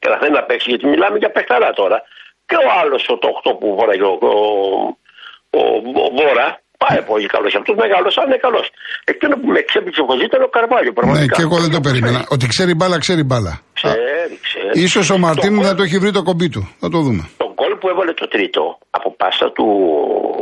και 0.00 0.08
να 0.12 0.16
θέλει 0.20 0.34
να 0.40 0.44
παίξει, 0.48 0.66
γιατί 0.72 0.84
μιλάμε 0.92 1.16
για 1.22 1.30
παιχταρά 1.36 1.70
τώρα. 1.80 1.98
Και 2.48 2.56
ο 2.66 2.68
άλλος, 2.80 3.02
ο 3.12 3.14
το 3.22 3.28
8 3.38 3.58
που 3.58 3.66
φοράει 3.78 4.00
ο, 4.10 4.12
ο, 4.30 4.34
ο, 5.58 5.62
ο 6.04 6.08
Βόρα, 6.18 6.48
Πάει 6.82 7.00
πολύ 7.12 7.26
καλός. 7.34 7.52
Αυτός 7.60 7.76
μεγάλος, 7.84 8.12
αν 8.20 8.26
είναι 8.28 8.40
καλός. 8.46 8.66
Εκείνο 9.12 9.34
που 9.40 9.48
με 9.54 9.60
ξέπληξε 9.68 10.00
ο 10.00 10.14
ήταν 10.28 10.40
ο 10.48 10.50
Καρβάλιο. 10.56 10.92
Ναι, 11.18 11.26
και 11.36 11.42
εγώ 11.46 11.56
δεν 11.64 11.70
το 11.76 11.80
περίμενα. 11.86 12.20
Ότι 12.34 12.44
ξέρει 12.46 12.72
μπάλα, 12.74 12.98
ξέρει 13.04 13.22
μπάλα. 13.28 13.52
Ξέρει, 13.78 14.34
ξέρει. 14.46 14.86
σω 14.86 15.14
ο 15.14 15.18
Μαρτίν 15.18 15.62
δεν 15.62 15.76
το 15.76 15.82
έχει 15.82 15.98
βρει 15.98 16.10
το 16.18 16.22
κομπί 16.22 16.48
του. 16.48 16.62
Θα 16.80 16.88
το 16.88 16.98
δούμε. 17.06 17.22
Το 17.74 17.80
γκολ 17.80 17.82
που 17.82 17.88
έβαλε 17.94 18.12
το 18.22 18.26
τρίτο 18.34 18.62
από 18.98 19.08
πάσα 19.20 19.46
του 19.56 19.66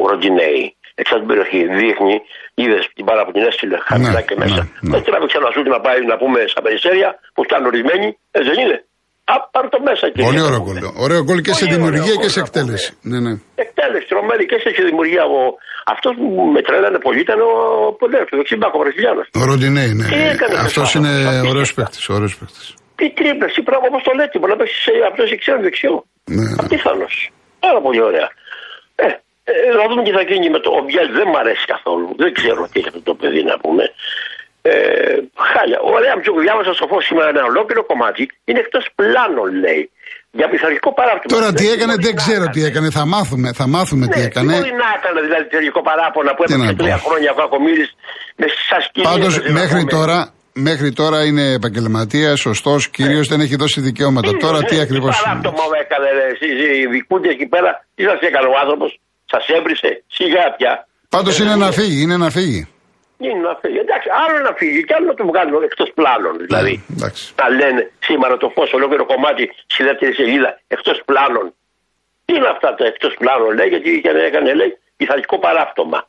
Ροντινέη 0.09 0.65
εξά 1.01 1.15
την 1.21 1.29
περιοχή 1.31 1.61
δείχνει, 1.81 2.17
είδες 2.61 2.83
την 2.97 3.05
μπάλα 3.07 3.23
που 3.27 3.33
την 3.37 3.43
έστειλε 3.51 3.77
χαμηλά 3.89 4.21
ναι, 4.21 4.29
και 4.29 4.35
μέσα. 4.43 4.63
Ναι, 4.63 4.65
ναι. 4.85 4.93
Δεν 4.95 5.03
τράβηξε 5.09 5.37
ένα 5.41 5.51
σούτ 5.55 5.67
να 5.77 5.81
πάει 5.87 6.01
να 6.13 6.17
πούμε 6.21 6.39
στα 6.53 6.61
περιστέρια 6.65 7.09
που 7.35 7.41
φτάνουν 7.47 7.67
ορισμένοι, 7.73 8.07
έτσι 8.37 8.49
δεν 8.51 8.59
είναι. 8.65 8.79
Α, 9.33 9.35
πάρ 9.55 9.65
το 9.75 9.79
μέσα 9.89 10.05
και. 10.13 10.23
Πολύ 10.29 10.43
ωραίο 10.49 10.61
γκολ. 10.65 10.77
Ωραίο 11.07 11.23
γκολ 11.27 11.39
και 11.47 11.55
σε 11.61 11.65
δημιουργία 11.75 12.15
και 12.23 12.31
σε 12.35 12.41
εκτέλεση. 12.45 12.91
Ναι, 13.11 13.19
ναι. 13.27 13.33
Εκτέλεση, 13.65 14.07
τρομένη 14.13 14.45
και 14.51 14.57
σε 14.65 14.83
δημιουργία. 14.91 15.25
Ο... 15.37 15.39
Αυτός 15.95 16.13
που 16.19 16.27
με 16.55 16.61
τρέλανε 16.67 16.99
πολύ 17.07 17.21
ήταν 17.27 17.39
ο 17.49 17.53
Πολέο, 18.01 18.25
ο 18.35 18.37
δεξιμπάκο 18.41 18.77
Βραζιλιάνος. 18.83 19.27
Ο 19.41 19.43
Ροντινέη, 19.49 19.93
ναι. 20.01 20.07
Αυτός 20.67 20.89
είναι 20.97 21.13
ωραίος 21.51 21.71
παίκτης. 21.75 22.05
Τι 22.99 23.07
τρίπλε, 23.19 23.47
τι 23.55 23.63
πράγμα 23.69 23.87
όπω 23.91 24.01
το 24.09 24.13
λέτε, 24.19 24.39
μπορεί 24.39 24.53
να 24.55 24.59
παίξει 24.61 24.93
αυτός 25.11 25.31
εξαίρετο 25.37 25.63
δεξιό. 25.69 25.95
Ναι. 26.37 26.49
Απίθανος. 26.63 27.15
Πάρα 27.65 27.81
πολύ 27.87 28.03
ωραία. 28.11 28.29
Ε, 29.05 29.07
ε, 29.51 29.53
να 29.81 29.85
δούμε 29.89 30.03
τι 30.07 30.13
θα 30.19 30.23
γίνει 30.31 30.49
με 30.55 30.61
το. 30.65 30.71
Ο 30.79 30.81
Μπιέλ 30.85 31.09
δεν 31.19 31.27
μ' 31.33 31.39
αρέσει 31.43 31.65
καθόλου. 31.75 32.09
Δεν 32.23 32.31
ξέρω 32.39 32.61
τι 32.71 32.77
έχει 32.81 32.89
αυτό 32.93 33.03
το 33.11 33.15
παιδί 33.21 33.43
να 33.53 33.57
πούμε. 33.63 33.85
Ε, 34.71 34.73
χάλια. 35.51 35.79
Ωραία, 35.97 36.13
που 36.35 36.41
διάβασα 36.47 36.73
στο 36.79 36.87
φως 36.91 37.03
σήμερα 37.09 37.29
ένα 37.35 37.43
ολόκληρο 37.53 37.83
κομμάτι. 37.91 38.23
Είναι 38.49 38.61
εκτός 38.65 38.85
πλάνων, 38.99 39.49
λέει. 39.65 39.83
Για 40.39 40.49
πειθαρχικό 40.53 40.91
παράπτωμα. 40.99 41.31
Τώρα 41.37 41.51
τι 41.59 41.67
έκανε, 41.75 41.95
δεν 42.07 42.15
ξέρω 42.21 42.45
τι 42.55 42.61
έκανε. 42.69 42.89
Θα 42.99 43.05
μάθουμε, 43.15 43.49
θα 43.61 43.67
μάθουμε 43.75 44.05
ναι, 44.07 44.13
τι 44.15 44.21
έκανε. 44.29 44.53
Δεν 44.53 44.59
μπορεί 44.59 44.75
να 44.85 44.89
έκανε 44.99 45.19
δηλαδή 45.27 45.45
πειθαρχικό 45.49 45.81
παράπονα 45.91 46.31
που 46.35 46.43
έπαιξε 46.45 46.75
τρία 46.83 46.99
χρόνια 47.07 47.31
ο 47.35 47.37
Κακομήρης 47.43 47.91
με 48.41 48.47
σα 48.69 48.79
Πάντως 49.11 49.35
μέχρι 49.61 49.85
τώρα, 49.97 50.19
μέχρι 50.53 50.93
τώρα 50.93 51.25
είναι 51.25 51.53
επαγγελματίας, 51.53 52.41
σωστός, 52.41 52.89
κύριο, 52.89 53.23
δεν 53.25 53.41
έχει 53.41 53.57
δώσει 53.57 53.81
δικαιώματα. 53.81 54.31
Τι, 54.31 54.39
τώρα 54.39 54.63
τι 54.63 54.81
ακριβώς. 54.81 55.17
Τι 55.17 55.23
παράπτωμα 55.25 55.65
έκανε, 55.85 56.09
εσεί 56.33 56.49
οι 56.81 56.87
δικούντες 56.87 57.33
εκεί 57.33 57.47
πέρα, 57.47 57.85
τι 57.95 58.03
σας 58.05 58.21
έκανε 58.21 58.47
ο 58.47 58.55
άνθρωπος. 58.63 59.01
Σας 59.33 59.45
έβρισε, 59.57 59.91
σιγά 60.17 60.45
πια. 60.57 60.87
Πάντως 61.09 61.41
ε, 61.41 61.43
είναι 61.43 61.57
να 61.57 61.71
φύγει, 61.79 62.03
είναι 62.03 62.17
να 62.17 62.31
φύγει. 62.31 62.63
Είναι 63.25 63.41
να 63.49 63.55
φύγει. 63.61 63.79
Εντάξει, 63.87 64.09
άλλο 64.23 64.39
να 64.49 64.53
φύγει 64.61 64.81
και 64.87 64.95
άλλο 64.97 65.07
να 65.13 65.17
το 65.21 65.25
βγάλουν 65.31 65.63
εκτός 65.69 65.91
πλάνων. 65.99 66.35
Δηλαδή, 66.47 66.75
ναι, 67.01 67.09
να 67.41 67.47
λένε 67.61 67.83
σήμερα 68.09 68.35
το 68.43 68.49
φως, 68.55 68.71
ολόκληρο 68.79 69.05
κομμάτι 69.13 69.43
στη 69.73 69.83
δεύτερη 69.89 70.13
σελίδα 70.21 70.51
εκτός 70.75 70.97
πλάνων. 71.09 71.47
Τι 72.25 72.33
είναι 72.37 72.51
αυτά 72.55 72.69
τα 72.79 72.85
εκτός 72.93 73.13
πλάνων, 73.21 73.51
λέει, 73.59 73.69
γιατί 73.75 73.91
έκανε, 74.29 74.51
λέει, 74.61 74.71
πειθαρχικό 74.99 75.37
παράπτωμα. 75.47 76.01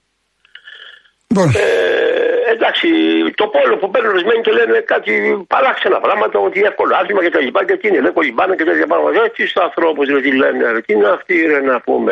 Λοιπόν. 1.28 1.48
Ε, 1.50 2.53
εντάξει, 2.74 3.34
το 3.42 3.48
πόλο 3.56 3.74
που 3.80 3.90
παίρνουν 3.92 4.12
ορισμένοι 4.16 4.42
και 4.46 4.54
λένε 4.60 4.78
κάτι 4.94 5.14
παράξενα 5.54 6.00
πράγματα, 6.06 6.36
ότι 6.48 6.60
εύκολο 6.72 6.92
άθλημα 7.00 7.22
και 7.26 7.34
τα 7.36 7.42
λοιπά 7.46 7.62
και 7.66 7.76
τι 7.80 7.88
είναι, 7.88 8.00
λέει 8.04 8.14
κολυμπάνε 8.18 8.56
και 8.56 8.66
τέτοια 8.70 8.88
πράγματα. 8.92 9.24
Έτσι 9.30 9.42
στου 9.50 9.62
ανθρώπους 9.68 10.06
δηλαδή 10.10 10.30
λένε, 10.42 10.82
τι 10.86 10.94
είναι 10.94 11.10
αυτοί 11.18 11.36
ρε 11.52 11.60
να 11.72 11.76
πούμε. 11.88 12.12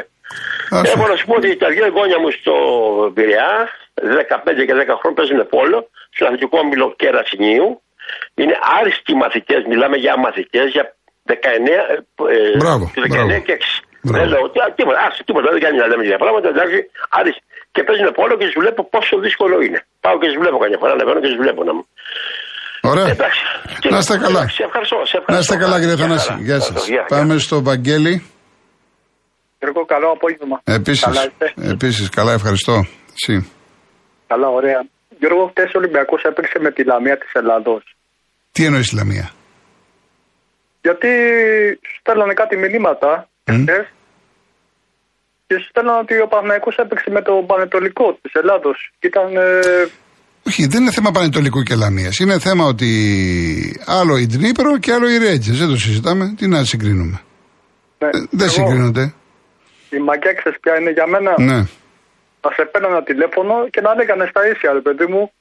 Έχω 0.91 1.03
να 1.11 1.15
σου 1.19 1.25
πω 1.29 1.35
ότι 1.41 1.49
τα 1.63 1.67
δύο 1.73 1.85
εγγόνια 1.89 2.19
μου 2.21 2.31
στο 2.39 2.53
Πειραιά, 3.15 3.53
15 4.53 4.65
και 4.67 4.75
10 4.81 4.99
χρόνια 4.99 5.17
παίζουν 5.19 5.39
πόλο, 5.55 5.79
στο 6.15 6.25
αθλητικό 6.25 6.57
όμιλο 6.65 6.85
Κερασινίου. 7.01 7.67
Είναι 8.39 8.55
άριστοι 8.77 9.13
μαθητές, 9.23 9.61
μιλάμε 9.71 9.97
για 10.05 10.13
μαθητές, 10.25 10.67
για 10.75 10.83
19, 11.25 11.33
ε, 12.29 12.57
μπράβο, 12.61 12.83
19 12.95 13.09
μπράβο. 13.09 13.41
και 13.47 13.53
6. 13.53 13.65
Δεν 14.01 14.27
λέω 14.33 14.45
τίποτα, 14.75 14.99
ας, 15.07 15.21
τίποτα, 15.25 15.47
δεν 15.51 15.61
κάνει 15.65 15.77
να 15.83 15.87
λέμε 15.87 16.03
για 16.03 16.17
πράγματα, 16.23 16.47
εντάξει, 16.53 16.79
άριστοι. 17.09 17.43
Και 17.73 17.81
παίζουν 17.87 18.07
πόλο 18.19 18.33
και 18.37 18.45
τους 18.45 18.57
βλέπω 18.61 18.81
πόσο 18.93 19.13
δύσκολο 19.25 19.55
είναι. 19.65 19.79
Πάω 20.03 20.15
και 20.19 20.27
τους 20.27 20.37
βλέπω 20.43 20.57
καμιά 20.63 20.77
φορά, 20.81 20.91
ανεβαίνω 20.95 21.19
και 21.23 21.29
τους 21.31 21.39
βλέπω 21.43 21.61
να 21.63 21.73
μου. 21.77 21.83
Ωραία. 22.81 23.07
Εντάξει. 23.15 23.41
Να 23.89 23.97
είστε 23.97 24.17
καλά. 24.17 24.43
Σε 24.57 24.63
ευχαριστώ, 24.63 24.97
σε 25.11 25.17
ευχαριστώ. 25.17 25.33
Να 25.33 25.39
είστε 25.39 25.55
καλά, 25.63 25.79
κύριε 25.79 25.95
Θανάση. 25.95 26.33
Γεια 26.47 26.59
σας. 26.59 26.89
Πάμε 27.07 27.37
στο 27.37 27.63
Βαγγέλη. 27.63 28.13
Γιώργο, 29.59 29.85
καλό 29.85 30.09
απόγευμα. 30.09 30.61
Επίσης, 30.63 31.03
καλά 31.03 31.23
επίσης, 31.73 32.09
καλά, 32.09 32.33
ευχαριστώ. 32.33 32.85
Εσύ. 33.13 33.51
Καλά, 34.27 34.47
ωραία. 34.47 34.85
Γιώργο, 35.19 35.47
χτε 35.47 35.61
ο 35.61 35.77
Ολυμπιακός 35.81 36.23
έπαιξε 36.23 36.59
με 36.59 36.71
τη 36.71 36.83
Λαμία 36.83 37.17
της 37.17 37.31
Ελλάδος. 37.33 37.95
Τι 38.51 38.65
εννοείς 38.65 38.89
τη 38.89 38.95
Λαμία; 38.95 39.31
Γιατί 40.81 41.07
σου 41.87 41.97
στέλνανε 41.99 42.33
κάτι 42.33 42.57
μηνύματα 42.57 43.29
mm. 43.45 43.65
Και 45.51 45.59
σου 45.59 45.67
στέλνανε 45.69 45.99
ότι 45.99 46.19
ο 46.19 46.27
Παναγιακός 46.27 46.75
έπαιξε 46.75 47.09
με 47.09 47.21
το 47.21 47.33
Πανετολικό 47.47 48.17
της 48.21 48.33
Ελλάδος. 48.33 48.77
Ήταν. 48.99 49.35
Ε... 49.35 49.59
Όχι, 50.47 50.67
δεν 50.67 50.81
είναι 50.81 50.91
θέμα 50.91 51.11
Πανετολικού 51.11 51.61
και 51.63 51.75
Λαμίας. 51.75 52.19
Είναι 52.19 52.39
θέμα 52.39 52.65
ότι 52.65 52.89
άλλο 53.85 54.17
η 54.17 54.25
Ντνίπρο 54.25 54.77
και 54.77 54.93
άλλο 54.93 55.09
η 55.09 55.17
Ρέτζες. 55.17 55.57
Δεν 55.57 55.67
το 55.67 55.77
συζητάμε. 55.77 56.33
Τι 56.37 56.47
να 56.47 56.63
συγκρίνουμε. 56.63 57.21
Ναι, 57.97 58.07
ε, 58.07 58.11
δεν 58.11 58.47
εγώ... 58.47 58.49
συγκρίνονται 58.49 59.13
η 59.97 59.99
μαγιά 59.99 60.33
ξέρεις 60.33 60.59
ποια 60.59 60.79
είναι 60.79 60.91
για 60.91 61.07
μένα; 61.07 61.31
Ναι. 61.37 61.59
Να 62.43 62.49
σε 62.55 62.69
ένα 62.73 63.03
τηλέφωνο 63.03 63.69
και 63.69 63.81
να 63.81 63.95
λέγανε 63.95 64.25
στα 64.29 64.47
ίσια, 64.51 64.73
ρε 64.73 64.81
παιδί 64.81 65.05
μου, 65.05 65.31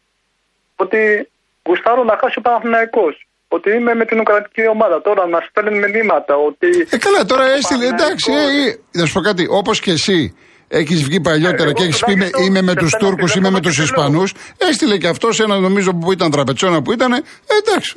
ότι 0.77 1.29
γουστάρω 1.67 2.05
να 2.05 2.19
χάσει 2.21 2.39
ο 2.39 2.41
Παναθηναϊκός. 2.41 3.27
Ότι 3.57 3.69
είμαι 3.77 3.95
με 3.95 4.05
την 4.05 4.21
Ουκρανική 4.21 4.65
ομάδα. 4.69 4.97
Τώρα 5.03 5.27
να 5.27 5.39
στέλνουν 5.49 5.79
μηνύματα 5.91 6.35
ότι. 6.49 6.69
Ε, 6.91 6.97
καλά, 7.07 7.25
τώρα 7.25 7.45
έστειλε. 7.57 7.87
Εντάξει, 7.87 8.33
ε, 8.33 8.69
ε, 8.69 8.99
να 8.99 9.05
σου 9.07 9.13
πω 9.13 9.21
κάτι. 9.21 9.47
Όπως 9.51 9.81
και 9.81 9.91
εσύ 9.91 10.37
έχεις 10.69 11.03
βγει 11.05 11.21
παλιότερα 11.21 11.71
ε, 11.71 11.73
και 11.73 11.83
έχεις 11.83 12.05
πει 12.05 12.15
είμαι 12.45 12.63
με 12.63 12.75
τους 12.75 12.93
Τούρκους, 13.01 13.35
είμαι 13.35 13.51
με 13.51 13.61
τους 13.61 13.79
Ισπανούς. 13.79 14.35
Έστειλε 14.59 14.97
και 14.97 15.09
αυτός 15.09 15.41
ένα 15.41 15.59
νομίζω 15.59 15.91
που 15.95 16.13
ήταν 16.13 16.31
τραπετσόνα 16.31 16.83
που 16.83 16.93
ήταν. 16.93 17.13
Ε, 17.13 17.23
εντάξει, 17.61 17.93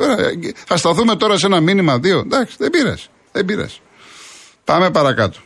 θα 0.68 0.78
σταθούμε 0.78 1.16
τώρα 1.16 1.38
σε 1.38 1.46
ένα 1.46 1.60
μήνυμα 1.60 1.98
δύο. 2.00 2.20
Εντάξει, 2.20 2.56
δεν 2.60 2.70
πειράζει. 2.70 3.08
Δεν 3.32 3.46
πειράζει. 3.46 3.80
Πάμε 4.66 4.92
παρακάτω. 4.92 5.38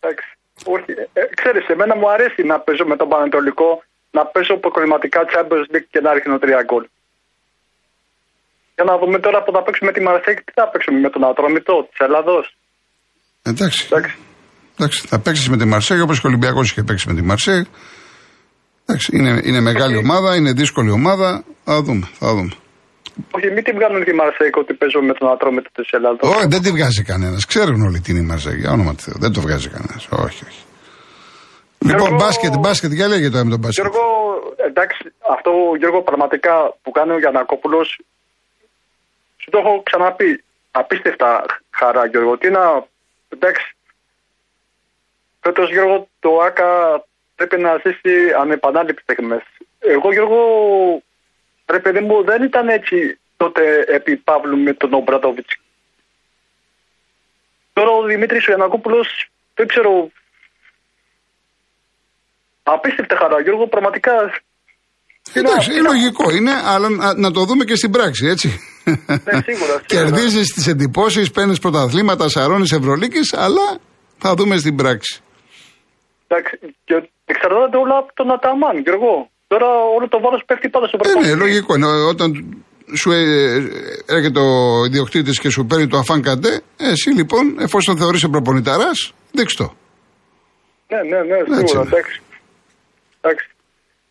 Εντάξει. 0.00 0.26
Όχι. 0.64 0.90
Ε, 1.12 1.20
ξέρεις, 1.34 1.66
εμένα 1.68 1.96
μου 1.96 2.10
αρέσει 2.10 2.42
να 2.42 2.58
παίζω 2.60 2.84
με 2.86 2.96
τον 2.96 3.08
Πανετολικό, 3.08 3.82
να 4.10 4.26
παίζω 4.26 4.56
προκριματικά 4.56 5.20
Champions 5.32 5.66
League 5.72 5.86
και 5.90 6.00
να 6.00 6.12
ρίχνω 6.12 6.38
τρία 6.38 6.62
γκολ. 6.62 6.84
Για 8.76 8.84
να 8.90 8.94
δούμε 9.00 9.18
τώρα 9.26 9.38
που 9.44 9.52
θα 9.56 9.62
παίξουμε 9.62 9.90
τη 9.92 10.00
Μαρσέκ, 10.06 10.36
τι 10.46 10.52
θα 10.58 10.68
παίξουμε 10.70 10.98
με 11.00 11.10
τον 11.14 11.22
Ατρόμητο 11.30 11.74
της 11.90 11.98
Ελλάδος. 12.06 12.44
Εντάξει. 13.50 13.80
Εντάξει. 13.90 14.14
Εντάξει. 14.78 14.98
Θα 15.10 15.18
παίξεις 15.24 15.48
με 15.48 15.56
τη 15.56 15.64
Μαρσέγ 15.64 16.00
όπως 16.02 16.20
και 16.20 16.26
ο 16.26 16.30
Ολυμπιακός 16.30 16.70
είχε 16.70 16.82
παίξει 16.82 17.08
με 17.08 17.14
τη 17.14 17.22
Μαρσέγ. 17.22 17.62
Εντάξει, 18.84 19.16
είναι, 19.16 19.40
είναι 19.44 19.60
μεγάλη 19.60 19.96
ομάδα, 19.96 20.36
είναι 20.36 20.52
δύσκολη 20.52 20.90
ομάδα. 20.90 21.44
Θα 21.64 21.82
δούμε. 21.82 22.06
Θα 22.12 22.28
δούμε. 22.34 22.52
Όχι, 23.36 23.48
μην 23.54 23.62
τη 23.64 23.72
βγάλουν 23.78 24.04
τη 24.04 24.14
Μαρσέικ 24.20 24.56
ότι 24.56 24.72
παίζω 24.74 25.00
με 25.08 25.14
τον 25.18 25.30
ατρόμητο 25.34 25.70
της 25.72 25.90
Ελλάδα. 25.90 26.18
Όχι, 26.20 26.46
δεν 26.54 26.62
τη 26.62 26.70
βγάζει 26.70 27.02
κανένας. 27.02 27.46
Ξέρουν 27.46 27.80
όλοι 27.86 28.00
τι 28.00 28.10
είναι 28.10 28.20
η 28.20 28.28
Μαρσέικ. 28.30 28.58
Για 28.58 28.70
όνομα 28.70 28.94
του 28.94 29.02
Θεού. 29.06 29.14
Δεν 29.24 29.32
το 29.32 29.40
βγάζει 29.40 29.68
κανένας. 29.68 30.02
Όχι, 30.10 30.44
όχι. 30.48 30.62
Λοιπόν, 31.78 32.14
μπάσκετ, 32.14 32.52
μπάσκετ, 32.58 32.92
για 32.92 33.08
λέγε 33.08 33.28
το 33.30 33.44
με 33.44 33.50
τον 33.50 33.58
μπάσκετ. 33.58 33.84
Γιώργο, 33.84 34.04
εντάξει, 34.68 35.02
αυτό 35.36 35.50
Γιώργο 35.78 36.02
πραγματικά 36.02 36.54
που 36.82 36.90
κάνει 36.90 37.12
ο 37.16 37.18
Γιανακόπουλο, 37.18 37.80
σου 39.46 39.50
το 39.50 39.58
έχω 39.58 39.82
ξαναπεί. 39.82 40.44
Απίστευτα 40.70 41.44
χαρά, 41.70 42.06
Γιώργο. 42.06 42.38
Τι 42.38 42.50
να. 42.50 42.86
Εντάξει. 43.28 43.76
Φέτος, 45.40 45.70
Γιώργο, 45.70 46.08
το 46.20 46.30
ΑΚΑ 46.46 47.04
πρέπει 47.34 47.60
να 47.60 47.80
ζήσει 47.84 48.32
ανεπανάληπτες 48.40 49.02
στιγμές. 49.02 49.42
Εγώ, 49.78 50.12
Γιώργο, 50.12 50.40
Ρε 51.66 51.80
παιδί 51.80 52.00
μου, 52.00 52.24
δεν 52.24 52.42
ήταν 52.42 52.68
έτσι 52.68 53.18
τότε 53.36 53.84
επί 53.86 54.16
Παύλου 54.16 54.58
με 54.58 54.72
τον 54.72 54.92
Ομπρατόβιτ. 54.92 55.50
Τώρα 57.72 57.90
ο 57.90 58.02
Δημήτρης 58.04 58.46
Ιανακόπουλο, 58.46 59.04
δεν 59.54 59.66
ξέρω. 59.66 60.10
Απίστευτα 62.62 63.16
χαρά, 63.16 63.40
Γιώργο, 63.40 63.66
πραγματικά. 63.66 64.12
Εντάξει, 65.32 65.72
είναι 65.72 65.80
λογικό 65.80 66.30
είναι, 66.30 66.52
αλλά 66.64 66.88
να, 67.16 67.30
το 67.30 67.44
δούμε 67.44 67.64
και 67.64 67.76
στην 67.76 67.90
πράξη, 67.90 68.26
έτσι. 68.26 68.48
Ναι, 69.06 69.40
σίγουρα. 69.48 69.82
Κερδίζεις 69.86 70.52
τις 70.52 70.66
εντυπώσεις, 70.66 71.30
παίρνεις 71.30 71.58
πρωταθλήματα, 71.58 72.28
σαρώνεις 72.28 72.72
Ευρωλίκης, 72.72 73.32
αλλά 73.32 73.78
θα 74.18 74.34
δούμε 74.34 74.56
στην 74.56 74.76
πράξη. 74.76 75.20
Εντάξει, 76.26 76.58
και 76.84 77.08
εξαρτάται 77.24 77.76
όλα 77.76 77.96
από 77.96 78.14
τον 78.14 78.32
Αταμάν, 78.32 78.78
Γιώργο. 78.78 79.30
Τώρα 79.46 79.66
όλο 79.96 80.08
το 80.08 80.20
βάρος 80.20 80.42
πέφτει 80.46 80.68
πάντα 80.68 80.86
στο 80.86 80.96
προπονητή. 80.96 81.30
Ε, 81.30 81.34
ναι, 81.34 81.38
λογικό. 81.42 81.74
Είναι. 81.74 81.86
Όταν 81.86 82.28
σου 82.96 83.10
ε, 83.10 83.22
έρχεται 84.06 84.40
ο 84.40 84.84
ιδιοκτήτης 84.84 85.40
και 85.40 85.50
σου 85.50 85.66
παίρνει 85.66 85.86
το 85.86 85.98
αφάν 85.98 86.22
καντέ, 86.22 86.60
εσύ 86.76 87.10
λοιπόν, 87.10 87.56
εφόσον 87.60 87.96
θεωρείσαι 87.96 88.28
προπονηταράς, 88.28 89.12
δείξ 89.32 89.54
το. 89.54 89.74
Ναι, 90.88 90.98
ναι, 91.10 91.18
ναι, 91.18 91.56
σίγουρα. 91.56 91.80
Εντάξει. 91.80 92.22
εντάξει. 93.20 93.46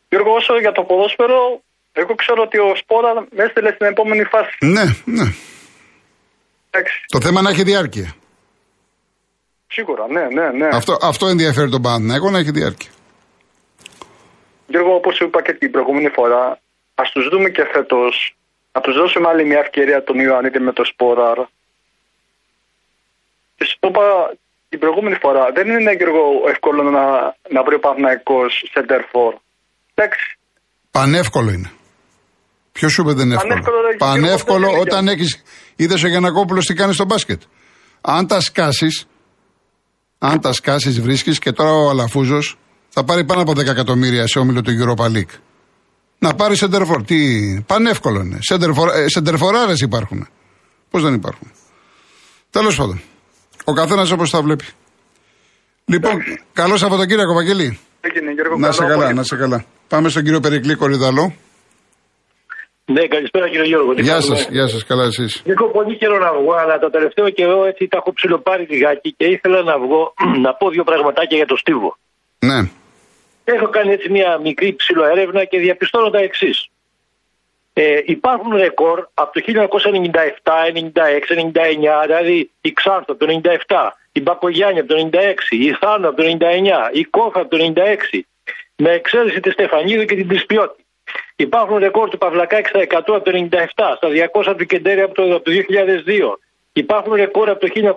Γιώργο, 0.10 0.32
όσο 0.34 0.60
για 0.60 0.72
το 0.72 0.84
ποδόσφαιρο, 0.84 1.62
εγώ 2.02 2.16
ξέρω 2.16 2.42
ότι 2.48 2.58
ο 2.58 2.76
Σπόρα 2.82 3.14
με 3.14 3.44
έστειλε 3.44 3.72
στην 3.76 3.86
επόμενη 3.88 4.24
φάση. 4.24 4.56
Ναι, 4.76 4.86
ναι. 5.18 5.28
Εντάξει. 6.70 6.96
Το 7.08 7.22
θέμα 7.22 7.42
να 7.42 7.50
έχει 7.50 7.64
διάρκεια. 7.64 8.16
Σίγουρα, 9.68 10.04
ναι, 10.08 10.24
ναι, 10.38 10.50
ναι. 10.60 10.70
Αυτό, 10.72 10.98
αυτό 11.02 11.28
ενδιαφέρει 11.28 11.70
τον 11.70 11.82
Παναθηναϊκό 11.82 12.30
να 12.30 12.38
έχει 12.38 12.52
διάρκεια. 12.52 12.92
Γιώργο, 14.68 14.96
όπως 14.96 15.20
είπα 15.20 15.42
και 15.42 15.54
την 15.54 15.72
προηγούμενη 15.72 16.10
φορά, 16.10 16.60
ας 16.96 17.12
τους 17.12 17.28
δούμε 17.32 17.50
και 17.50 17.64
φέτος. 17.74 18.36
Να 18.72 18.82
τους 18.82 18.96
δώσουμε 18.96 19.28
άλλη 19.28 19.46
μια 19.46 19.60
ευκαιρία 19.60 20.04
τον 20.04 20.20
Ιωαννίτη 20.20 20.60
με 20.60 20.74
το 20.74 20.84
Σπόραρ. 20.86 21.38
Και 23.56 23.66
σου 23.66 23.78
το 23.80 23.88
είπα 23.88 24.36
την 24.70 24.80
προηγούμενη 24.80 25.18
φορά, 25.22 25.52
δεν 25.54 25.68
είναι 25.68 25.92
Γιώργο 25.92 26.24
εύκολο 26.48 26.84
να, 26.84 27.06
να 27.50 27.64
βρει 27.64 27.76
ο 27.76 27.80
Παναγικό 27.80 28.40
Σεντερφόρ. 28.72 29.34
Εντάξει. 29.94 30.38
Πανεύκολο 30.92 31.52
είναι. 31.52 31.72
Ποιος 32.78 32.92
σου 32.92 33.02
είπε 33.02 33.14
δεν 33.14 33.26
είναι 33.26 33.36
εύκολο; 33.36 33.54
Πανεύκολο, 33.54 33.82
ρε, 33.92 33.98
Πανεύκολο 33.98 34.68
κύριε 34.68 34.82
όταν 34.82 35.08
έχει. 35.08 35.40
Είδες 35.76 36.04
ο 36.04 36.08
Γιανακόπουλος 36.08 36.66
τι 36.66 36.74
κάνεις 36.74 36.96
στο 36.96 37.06
μπάσκετ; 37.06 37.42
Αν 38.02 38.28
τα 38.28 38.40
σκάσεις, 38.40 39.06
αν 40.18 40.40
τα 40.42 40.54
σκάσεις, 40.54 41.02
βρίσκεις 41.02 41.40
και 41.40 41.52
τώρα 41.52 41.72
ο 41.72 41.90
Αλαφούζος 41.90 42.58
θα 42.90 43.04
πάρει 43.04 43.26
πάνω 43.26 43.42
από 43.42 43.52
10 43.52 43.58
εκατομμύρια 43.68 44.28
σε 44.28 44.40
όμιλο 44.40 44.62
του 44.62 44.72
Europa 44.72 45.06
League. 45.06 45.34
Να 46.20 46.34
πάρεις 46.34 46.58
σεντερφόρ. 46.58 47.04
Τι. 47.04 47.18
Πανεύκολο 47.68 48.20
είναι. 48.22 48.38
Σεντερφοράρε 49.06 49.74
υπάρχουν. 49.82 50.28
Πώς 50.90 51.02
δεν 51.04 51.14
υπάρχουν; 51.14 51.52
Τέλος 52.50 52.76
πάντων. 52.76 53.02
Ο 53.64 53.74
καθένας 53.74 54.12
όπως 54.12 54.30
τα 54.30 54.42
βλέπει. 54.42 54.66
Λοιπόν, 55.86 56.18
καλό 56.54 56.78
Σαββατοκύριακο, 56.78 57.34
Βαγγέλη. 57.34 57.80
Έγινε, 58.02 58.32
Γιώργο, 58.32 58.58
Να 58.58 58.72
σε 58.72 58.78
καλό 58.78 58.90
καλά, 58.90 58.94
απόγευμα. 58.94 59.14
να 59.22 59.24
σε 59.24 59.36
καλά. 59.36 59.66
Πάμε 59.88 60.10
στον 60.10 60.24
κύριο 60.24 60.40
Περικλή 60.40 60.76
Κορυδαλό. 60.76 61.36
Ναι, 62.86 63.08
καλησπέρα 63.08 63.50
κύριε 63.50 63.66
Γιώργο. 63.66 63.94
Τι 63.94 64.02
Γεια 64.02 64.14
κάνουμε; 64.14 64.36
σας, 64.36 64.50
γεια 64.50 64.68
σας, 64.68 64.84
καλά 64.86 65.04
εσείς. 65.04 65.42
Έχω 65.46 65.72
πολύ 65.72 65.98
καιρό 65.98 66.18
να 66.18 66.34
βγω, 66.40 66.54
αλλά 66.54 66.80
το 66.80 66.90
τελευταίο 66.90 67.30
καιρό 67.30 67.66
έτσι 67.66 67.88
τα 67.88 67.98
έχω 67.98 68.14
ψιλοπάρει 68.14 68.66
λιγάκι 68.70 69.14
και 69.18 69.26
ήθελα 69.26 69.64
να 69.64 69.80
βγω 69.80 70.14
να 70.46 70.54
πω 70.54 70.70
δύο 70.70 70.84
πραγματάκια 70.84 71.38
για 71.38 71.46
το 71.46 71.56
Στίβο. 71.56 71.98
Ναι. 72.40 72.60
Έχω 73.44 73.68
κάνει 73.70 73.92
έτσι 73.92 74.10
μια 74.10 74.40
μικρή 74.44 74.76
ψιλοέρευνα 74.76 75.44
και 75.46 75.60
διαπιστώνω 75.60 76.10
τα 76.10 76.20
εξής. 76.20 76.68
Ε, 77.74 78.00
υπάρχουν 78.06 78.56
ρεκόρ 78.56 79.08
από 79.14 79.32
το 79.34 79.42
1997, 79.46 79.52
96, 80.74 81.38
99, 81.52 82.06
δηλαδή 82.06 82.52
η 82.62 82.72
Ξάρθο 82.74 83.14
από 83.14 83.26
το 83.26 83.42
97, 83.44 83.90
η 84.12 84.22
Μπακογιάννη 84.22 84.80
από 84.80 84.94
το 84.94 85.10
96, 85.12 85.18
η 85.50 85.72
Θάνο 85.80 86.08
από 86.10 86.22
το 86.22 86.38
99, 86.40 86.44
η 86.94 87.04
Κόφα 87.04 87.40
από 87.40 87.50
το 87.50 87.74
96, 88.14 88.20
με 88.76 88.90
εξαίρεση 88.90 89.40
τη 89.40 89.50
Στεφανίδου 89.52 90.06
και 90.06 90.16
την 90.16 90.28
Τρισπιώτη. 90.28 90.85
Υπάρχουν 91.36 91.78
ρεκόρ 91.78 92.10
του 92.10 92.18
Παυλακάκη 92.18 92.70
στα 92.70 92.80
100 92.80 92.86
από 92.94 93.22
το 93.22 93.48
97, 93.52 93.58
στα 93.96 94.10
200 94.34 94.56
του 94.58 94.66
Κεντέρη 94.66 95.02
από 95.02 95.14
το, 95.14 95.36
από 95.36 95.44
το 95.44 95.52
2002. 95.52 96.36
Υπάρχουν 96.74 97.14
ρεκόρ 97.14 97.50
από 97.50 97.60
το 97.60 97.96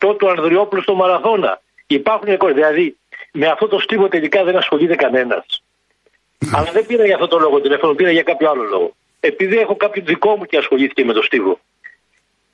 1988 0.00 0.18
του 0.18 0.28
Ανδριόπουλου 0.28 0.82
στο 0.82 0.94
Μαραθώνα. 0.94 1.60
Υπάρχουν 1.86 2.28
ρεκόρ. 2.28 2.52
Δηλαδή, 2.52 2.96
με 3.32 3.46
αυτό 3.46 3.68
το 3.68 3.78
στίβο 3.78 4.08
τελικά 4.08 4.44
δεν 4.44 4.56
ασχολείται 4.56 4.94
κανένας. 4.94 5.62
Αλλά 6.54 6.70
δεν 6.72 6.86
πήρα 6.86 7.04
για 7.04 7.14
αυτό 7.14 7.26
το 7.28 7.38
λόγο 7.38 7.60
τηλέφωνο, 7.60 7.94
πήρα 7.94 8.10
για 8.10 8.22
κάποιο 8.22 8.50
άλλο 8.50 8.62
λόγο. 8.62 8.92
Επειδή 9.20 9.58
έχω 9.58 9.76
κάποιο 9.76 10.02
δικό 10.06 10.36
μου 10.36 10.44
και 10.44 10.56
ασχολήθηκε 10.56 11.04
με 11.04 11.12
το 11.12 11.22
στίβο. 11.22 11.58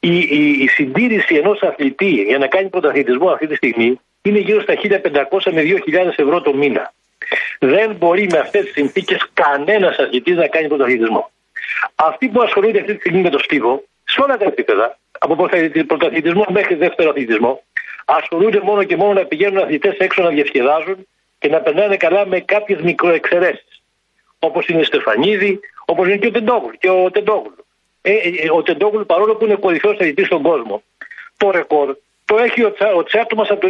Η, 0.01 0.19
η, 0.19 0.63
η 0.63 0.69
συντήρηση 0.69 1.35
ενός 1.35 1.63
αθλητή 1.63 2.11
για 2.11 2.39
να 2.39 2.47
κάνει 2.47 2.69
πρωταθλητισμό 2.69 3.31
αυτή 3.31 3.47
τη 3.47 3.55
στιγμή 3.55 4.01
είναι 4.23 4.39
γύρω 4.39 4.61
στα 4.61 4.75
1500 4.75 5.53
με 5.53 5.63
2000 5.87 6.13
ευρώ 6.17 6.41
το 6.41 6.55
μήνα. 6.55 6.93
Δεν 7.59 7.95
μπορεί 7.95 8.27
με 8.31 8.39
αυτές 8.39 8.65
τις 8.65 8.73
συνθήκες 8.73 9.29
κανένας 9.33 9.97
αθλητής 9.99 10.37
να 10.37 10.47
κάνει 10.47 10.69
πρωταθλητισμό. 10.69 11.31
Αυτοί 11.95 12.29
που 12.29 12.41
ασχολούνται 12.41 12.81
αυτή 12.81 12.95
τη 12.95 13.01
στιγμή 13.01 13.21
με 13.21 13.31
το 13.31 13.39
στίβο, 13.39 13.83
σε 14.05 14.21
όλα 14.23 14.37
τα 14.37 14.45
επίπεδα, 14.45 14.99
από 15.19 15.49
πρωταθλητισμό 15.87 16.45
μέχρι 16.49 16.75
δεύτερο 16.75 17.11
αθλητισμό, 17.11 17.63
ασχολούνται 18.05 18.61
μόνο 18.61 18.85
και 18.85 18.97
μόνο 18.97 19.13
να 19.13 19.25
πηγαίνουν 19.25 19.59
αθλητές 19.63 19.97
έξω 19.97 20.23
να 20.23 20.29
διασκεδάζουν 20.29 21.07
και 21.39 21.49
να 21.49 21.61
περνάνε 21.61 21.97
καλά 21.97 22.27
με 22.27 22.41
κάποιες 22.41 22.81
μικροεξαιρέσεις. 22.81 23.83
Όπως 24.39 24.69
είναι 24.69 24.81
η 24.81 24.85
Στεφανίδη, 24.85 25.61
όπως 25.85 26.07
είναι 26.07 26.17
και 26.17 26.27
ο 26.27 26.31
Τεντόγλου. 26.31 26.77
Και 26.79 26.91
ο 26.91 27.11
Τεντόγλου. 27.11 27.67
Ε, 28.03 28.13
ε, 28.13 28.51
ο 28.51 28.63
Τεντόγλου, 28.63 29.07
παρόλο 29.07 29.35
που 29.37 29.45
είναι 29.45 29.55
κορυφαίος 29.55 29.95
αθλητής 29.95 30.27
στον 30.27 30.43
κόσμο, 30.43 30.83
το 31.37 31.51
ρεκόρ 31.51 31.97
το 32.27 32.39
έχει 32.39 32.65
ο, 32.65 32.73
τσα, 32.73 32.95
ο 32.95 33.03
Τσέρτο 33.03 33.37
μα 33.37 33.43
από 33.43 33.61
το 33.61 33.69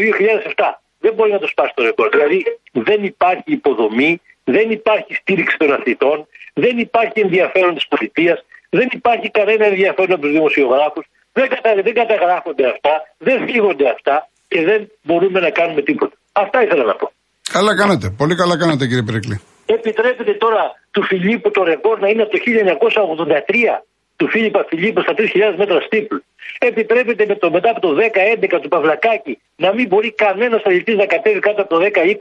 2007. 0.57 0.65
Δεν 0.99 1.13
μπορεί 1.15 1.33
να 1.33 1.39
το 1.39 1.47
σπάσει 1.47 1.73
το 1.77 1.83
ρεκόρ. 1.83 2.09
Δηλαδή 2.09 2.45
δεν 2.73 3.05
υπάρχει 3.05 3.53
υποδομή, 3.59 4.21
δεν 4.45 4.71
υπάρχει 4.71 5.15
στήριξη 5.15 5.57
των 5.57 5.73
αθλητών, 5.73 6.27
δεν 6.55 6.79
υπάρχει 6.79 7.21
ενδιαφέρον 7.21 7.75
της 7.75 7.87
πολιτείας, 7.89 8.45
δεν 8.71 8.89
υπάρχει 8.93 9.31
κανένα 9.31 9.65
ενδιαφέρον 9.65 10.13
από 10.13 10.23
τους 10.23 10.33
δημοσιογράφους, 10.33 11.05
δεν, 11.33 11.49
κατα, 11.49 11.83
δεν 11.83 11.95
καταγράφονται 11.95 12.67
αυτά, 12.73 12.93
δεν 13.19 13.49
φύγονται 13.49 13.89
αυτά 13.91 14.29
και 14.49 14.63
δεν 14.63 14.91
μπορούμε 15.03 15.41
να 15.41 15.51
κάνουμε 15.51 15.83
τίποτα. 15.83 16.15
Αυτά 16.33 16.63
ήθελα 16.63 16.85
να 16.85 16.95
πω. 16.95 17.13
Καλά 17.53 17.77
κάνατε. 17.77 18.07
Πολύ 18.21 18.35
καλά 18.35 18.59
κάνατε, 18.59 18.87
κύριε 18.87 19.03
Περικλή. 19.03 19.41
Επιτρέπεται 19.67 20.35
τώρα 20.35 20.63
του 20.91 21.03
Φιλίππου 21.03 21.51
το 21.51 21.63
ρεκόρ 21.65 21.99
να 22.01 22.09
είναι 22.09 22.23
από 22.23 22.31
το 22.31 22.39
1983 22.39 23.83
του 24.17 24.29
Φίλιππα 24.29 24.65
Φιλίππου 24.69 25.01
στα 25.01 25.15
3.000 25.17 25.55
μέτρα 25.57 25.81
στύπλου. 25.81 26.23
Επιτρέπεται 26.59 27.27
με 27.27 27.35
το, 27.35 27.51
μετά 27.51 27.71
από 27.71 27.81
το 27.81 27.97
10-11 28.41 28.59
του 28.63 28.69
Παυλακάκη 28.69 29.39
να 29.57 29.73
μην 29.75 29.87
μπορεί 29.89 30.13
κανένας 30.13 30.63
αθλητής 30.63 30.97
να 30.97 31.07
κατέβει 31.07 31.39
κάτω 31.39 31.63
από 31.63 31.79
το 31.79 31.89
10-20. 31.95 32.15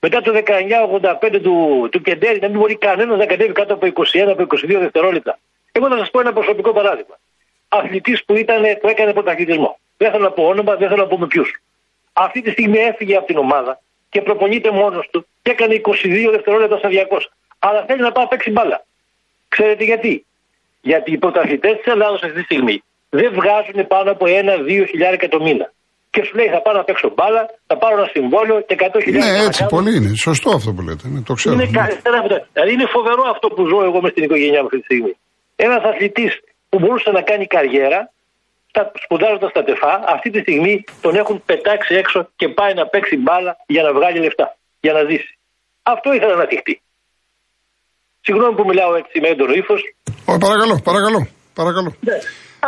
Μετά 0.00 0.20
το 0.20 0.42
19-85 1.32 1.40
του, 1.42 1.88
του 1.90 2.00
Κεντέρι 2.00 2.38
να 2.40 2.48
μην 2.48 2.58
μπορεί 2.58 2.76
κανένας 2.76 3.18
να 3.18 3.26
κατέβει 3.26 3.52
κάτω 3.52 3.74
από 3.74 3.86
21 3.86 4.18
από 4.18 4.42
22 4.42 4.76
δευτερόλεπτα. 4.78 5.38
Εγώ 5.72 5.88
θα 5.88 5.98
σας 5.98 6.10
πω 6.10 6.20
ένα 6.20 6.32
προσωπικό 6.32 6.72
παράδειγμα. 6.72 7.18
Αθλητής 7.68 8.24
που, 8.24 8.36
ήταν, 8.36 8.62
που 8.80 8.88
έκανε 8.88 9.12
πρωταθλητισμό. 9.12 9.78
Δεν 9.96 10.10
θέλω 10.10 10.22
να 10.22 10.30
πω 10.30 10.46
όνομα, 10.46 10.76
δεν 10.76 10.88
θέλω 10.88 11.02
να 11.02 11.08
πω 11.08 11.18
με 11.18 11.26
ποιους. 11.26 11.62
Αυτή 12.12 12.42
τη 12.42 12.50
στιγμή 12.50 12.78
έφυγε 12.78 13.16
από 13.16 13.26
την 13.26 13.36
ομάδα 13.36 13.80
και 14.08 14.22
προπονείται 14.22 14.70
μόνος 14.70 15.08
του 15.10 15.26
και 15.42 15.50
έκανε 15.50 15.80
22 15.84 16.28
δευτερόλεπτα 16.30 16.78
στα 16.78 16.88
200. 16.88 17.18
Αλλά 17.58 17.84
θέλει 17.84 18.00
να 18.00 18.12
πάει 18.12 18.24
να 18.24 18.30
παίξει 18.30 18.50
μπάλα. 18.50 18.84
Ξέρετε 19.48 19.84
γιατί; 19.84 20.26
Γιατί 20.90 21.08
οι 21.12 21.18
πρωταθλητές 21.18 21.74
της 21.76 21.86
Ελλάδα 21.94 22.14
αυτή 22.14 22.32
τη 22.32 22.42
στιγμή 22.42 22.76
δεν 23.08 23.30
βγάζουν 23.38 23.86
πάνω 23.94 24.10
από 24.10 24.24
ένα-δύο 24.40 24.84
χιλιάρικα 24.90 25.28
το 25.28 25.40
μήνα. 25.46 25.66
Και 26.10 26.22
σου 26.26 26.34
λέει 26.38 26.48
θα 26.54 26.60
πάω 26.64 26.74
να 26.74 26.84
παίξω 26.84 27.08
μπάλα, 27.14 27.42
θα 27.66 27.76
πάρω 27.82 27.96
ένα 28.00 28.08
συμβόλαιο 28.16 28.60
και 28.68 28.74
100 28.78 29.00
χιλιάρικα. 29.04 29.32
Ναι, 29.38 29.44
έτσι, 29.46 29.66
πολύ 29.76 29.90
είναι. 29.96 30.10
Σωστό 30.28 30.50
αυτό 30.58 30.70
που 30.72 30.82
λέτε. 30.82 31.04
Ναι, 31.08 31.20
το 31.28 31.32
ξέρω. 31.34 31.54
Είναι 31.54 31.64
ναι. 31.64 31.78
καλύτερα 31.80 32.16
από 32.18 32.28
τα- 32.28 32.46
Δηλαδή 32.52 32.72
είναι 32.72 32.86
φοβερό 32.96 33.22
αυτό 33.34 33.46
που 33.54 33.62
ζω 33.70 33.78
εγώ 33.88 34.00
μες 34.00 34.10
στην 34.10 34.24
οικογένειά 34.24 34.60
μου 34.60 34.66
αυτή 34.66 34.78
τη 34.78 34.84
στιγμή. 34.84 35.12
Ένας 35.56 35.82
αθλητής 35.90 36.32
που 36.68 36.78
μπορούσε 36.78 37.10
να 37.10 37.22
κάνει 37.22 37.46
καριέρα, 37.46 38.00
σπουδάζοντας 39.04 39.52
τα 39.52 39.62
τεφά, 39.64 39.92
αυτή 40.14 40.30
τη 40.30 40.38
στιγμή 40.40 40.84
τον 41.00 41.14
έχουν 41.16 41.42
πετάξει 41.46 41.94
έξω 41.94 42.28
και 42.36 42.48
πάει 42.48 42.74
να 42.74 42.86
παίξει 42.86 43.16
μπάλα 43.16 43.56
για 43.66 43.82
να 43.82 43.92
βγάλει 43.92 44.18
λεφτά, 44.18 44.56
για 44.80 44.92
να 44.92 45.02
ζήσει. 45.08 45.38
Αυτό 45.82 46.12
ήθελα 46.12 46.34
να 46.34 46.44
θυχτεί. 46.50 46.82
Συγγνώμη 48.20 48.54
που 48.54 48.64
μιλάω 48.64 48.94
έτσι 48.94 49.20
με 49.20 49.28
έντονο 49.28 49.52
ύφος. 49.52 49.82
Ω, 50.30 50.38
παρακαλώ, 50.44 50.74
παρακαλώ. 50.88 51.20
παρακαλώ. 51.54 51.90
Ναι. 52.00 52.18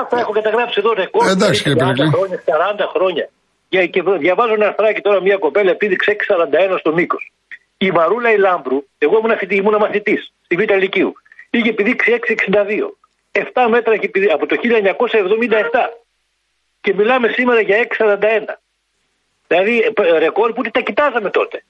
Αυτά 0.02 0.16
έχω 0.22 0.32
καταγράψει 0.32 0.76
εδώ 0.82 0.92
ρεκόρ. 0.92 1.22
Εντάξει, 1.34 1.62
κύριε 1.62 1.76
40 1.80 1.86
Περικλή. 1.86 2.08
χρόνια, 2.14 2.38
40 2.46 2.86
χρόνια. 2.94 3.26
Και, 3.68 3.86
και 3.86 4.00
διαβάζω 4.24 4.52
ένα 4.58 4.66
αρθράκι 4.66 5.00
τώρα 5.00 5.18
μια 5.22 5.36
κοπέλα 5.44 5.70
επίδειξε 5.70 6.16
6,41 6.72 6.76
στο 6.78 6.92
μήκος. 6.98 7.32
Η 7.86 7.90
Μαρούλα 7.90 8.30
η 8.32 8.38
Λάμπρου, 8.46 8.78
εγώ 8.98 9.14
ήμουν, 9.18 9.36
φοιτή, 9.38 9.54
ήμουν 9.56 9.76
μαθητής 9.84 10.32
στη 10.44 10.54
Β' 10.56 10.70
Λυκείου. 10.84 11.12
Είχε 11.50 11.68
επιδείξει 11.68 12.08
6,62. 12.10 12.96
7 13.32 13.42
μέτρα 13.70 13.92
έχει 13.96 14.04
επιδείξει 14.04 14.34
από 14.34 14.46
το 14.46 14.54
1977. 14.56 15.92
Και 16.80 16.94
μιλάμε 16.94 17.28
σήμερα 17.28 17.60
για 17.60 17.76
6,41. 17.98 18.54
Δηλαδή 19.46 19.74
ε, 19.78 20.18
ρεκόρ 20.18 20.52
που 20.52 20.62
τα 20.76 20.80
κοιτάζαμε 20.80 21.30
τότε. 21.30 21.62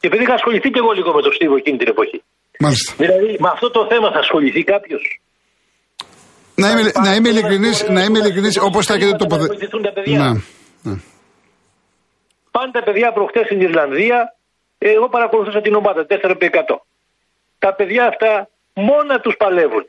Και 0.00 0.06
επειδή 0.06 0.22
είχα 0.22 0.34
ασχοληθεί 0.34 0.70
και 0.70 0.78
εγώ 0.82 0.92
λίγο 0.92 1.12
με 1.12 1.22
το 1.22 1.30
Στίβο 1.30 1.56
εκείνη 1.56 1.78
την 1.78 1.88
εποχή. 1.88 2.22
Μάλιστα. 2.58 2.94
Δηλαδή 2.96 3.36
με 3.38 3.48
αυτό 3.52 3.70
το 3.70 3.86
θέμα 3.90 4.10
θα 4.12 4.18
ασχοληθεί 4.18 4.62
κάποιος; 4.64 5.20
Να 6.54 6.70
είμαι, 6.70 6.82
να 7.04 7.14
είμαι 7.14 7.28
ειλικρινής, 7.28 7.88
να 7.88 8.02
είμαι 8.04 8.18
ειλικρινής, 8.18 8.56
όπως 8.68 8.86
θα 8.86 8.94
έχετε 8.94 9.10
Να 9.10 9.16
τοποθετήσει. 9.18 9.56
βοηθηθούν 9.56 9.82
τα 9.82 9.92
παιδιά. 9.92 10.18
Ναι, 10.18 10.30
ναι. 10.90 10.96
Πάνε 12.50 12.70
τα 12.72 12.82
παιδιά 12.86 13.12
προχτές 13.12 13.44
στην 13.44 13.60
Ιρλανδία. 13.60 14.18
ε, 14.78 14.90
Εγώ 14.90 15.08
παρακολουθούσα 15.08 15.60
την 15.60 15.74
ομάδα 15.74 16.06
4x100. 16.10 16.76
Τα 17.58 17.74
παιδιά 17.74 18.04
αυτά 18.12 18.48
μόνα 18.74 19.20
τους 19.20 19.34
παλεύουν. 19.42 19.84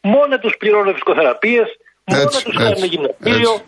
Μόνα 0.00 0.38
τους 0.38 0.54
πληρώνουν 0.58 0.92
φυσικοθεραπείες. 0.92 1.68
Μόνα 2.04 2.22
Έτσι, 2.22 2.44
τους 2.44 2.56
κάνουν 2.56 2.72
έτσι, 2.72 2.86
γυμναστήριο. 2.86 3.52
έτσι. 3.52 3.64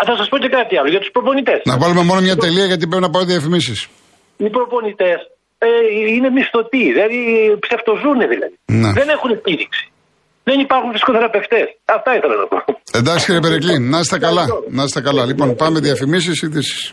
Α, 0.00 0.02
θα 0.08 0.16
σας 0.16 0.28
πω 0.28 0.38
και 0.38 0.48
κάτι 0.48 0.76
άλλο 0.78 0.88
για 0.94 1.00
τους 1.00 1.10
προπονητές. 1.10 1.60
Να 1.64 1.78
βάλουμε 1.78 2.02
μόνο 2.02 2.20
μια 2.20 2.36
τελεία 2.36 2.64
γιατί 2.70 2.86
πρέπει 2.86 3.02
να 3.02 3.10
πάω 3.10 3.24
διαφημίσεις. 3.24 3.88
Οι 4.36 4.50
προπονητές 4.50 5.18
ε, 5.22 5.33
είναι 6.14 6.30
μισθωτοί, 6.30 6.84
δηλαδή 6.92 7.18
ψευτοζούν 7.64 8.18
δηλαδή. 8.32 8.56
Ναι. 8.66 8.92
Δεν 8.92 9.08
έχουν 9.08 9.30
επίδειξη. 9.30 9.84
Δεν 10.44 10.60
υπάρχουν 10.60 10.90
φυσικοθεραπευτές. 10.92 11.66
Αυτά 11.84 12.10
ήθελα 12.16 12.34
να 12.42 12.46
πω. 12.46 12.58
Εντάξει 13.00 13.24
κύριε 13.26 13.40
Περικλή, 13.40 13.78
να 13.78 13.98
είστε 13.98 14.18
καλά. 14.18 14.44
Να 14.70 14.82
είστε 14.82 15.00
καλά. 15.00 15.24
Λοιπόν, 15.24 15.56
πάμε 15.56 15.80
διαφημίσεις, 15.80 16.42
ειδήσεις. 16.42 16.92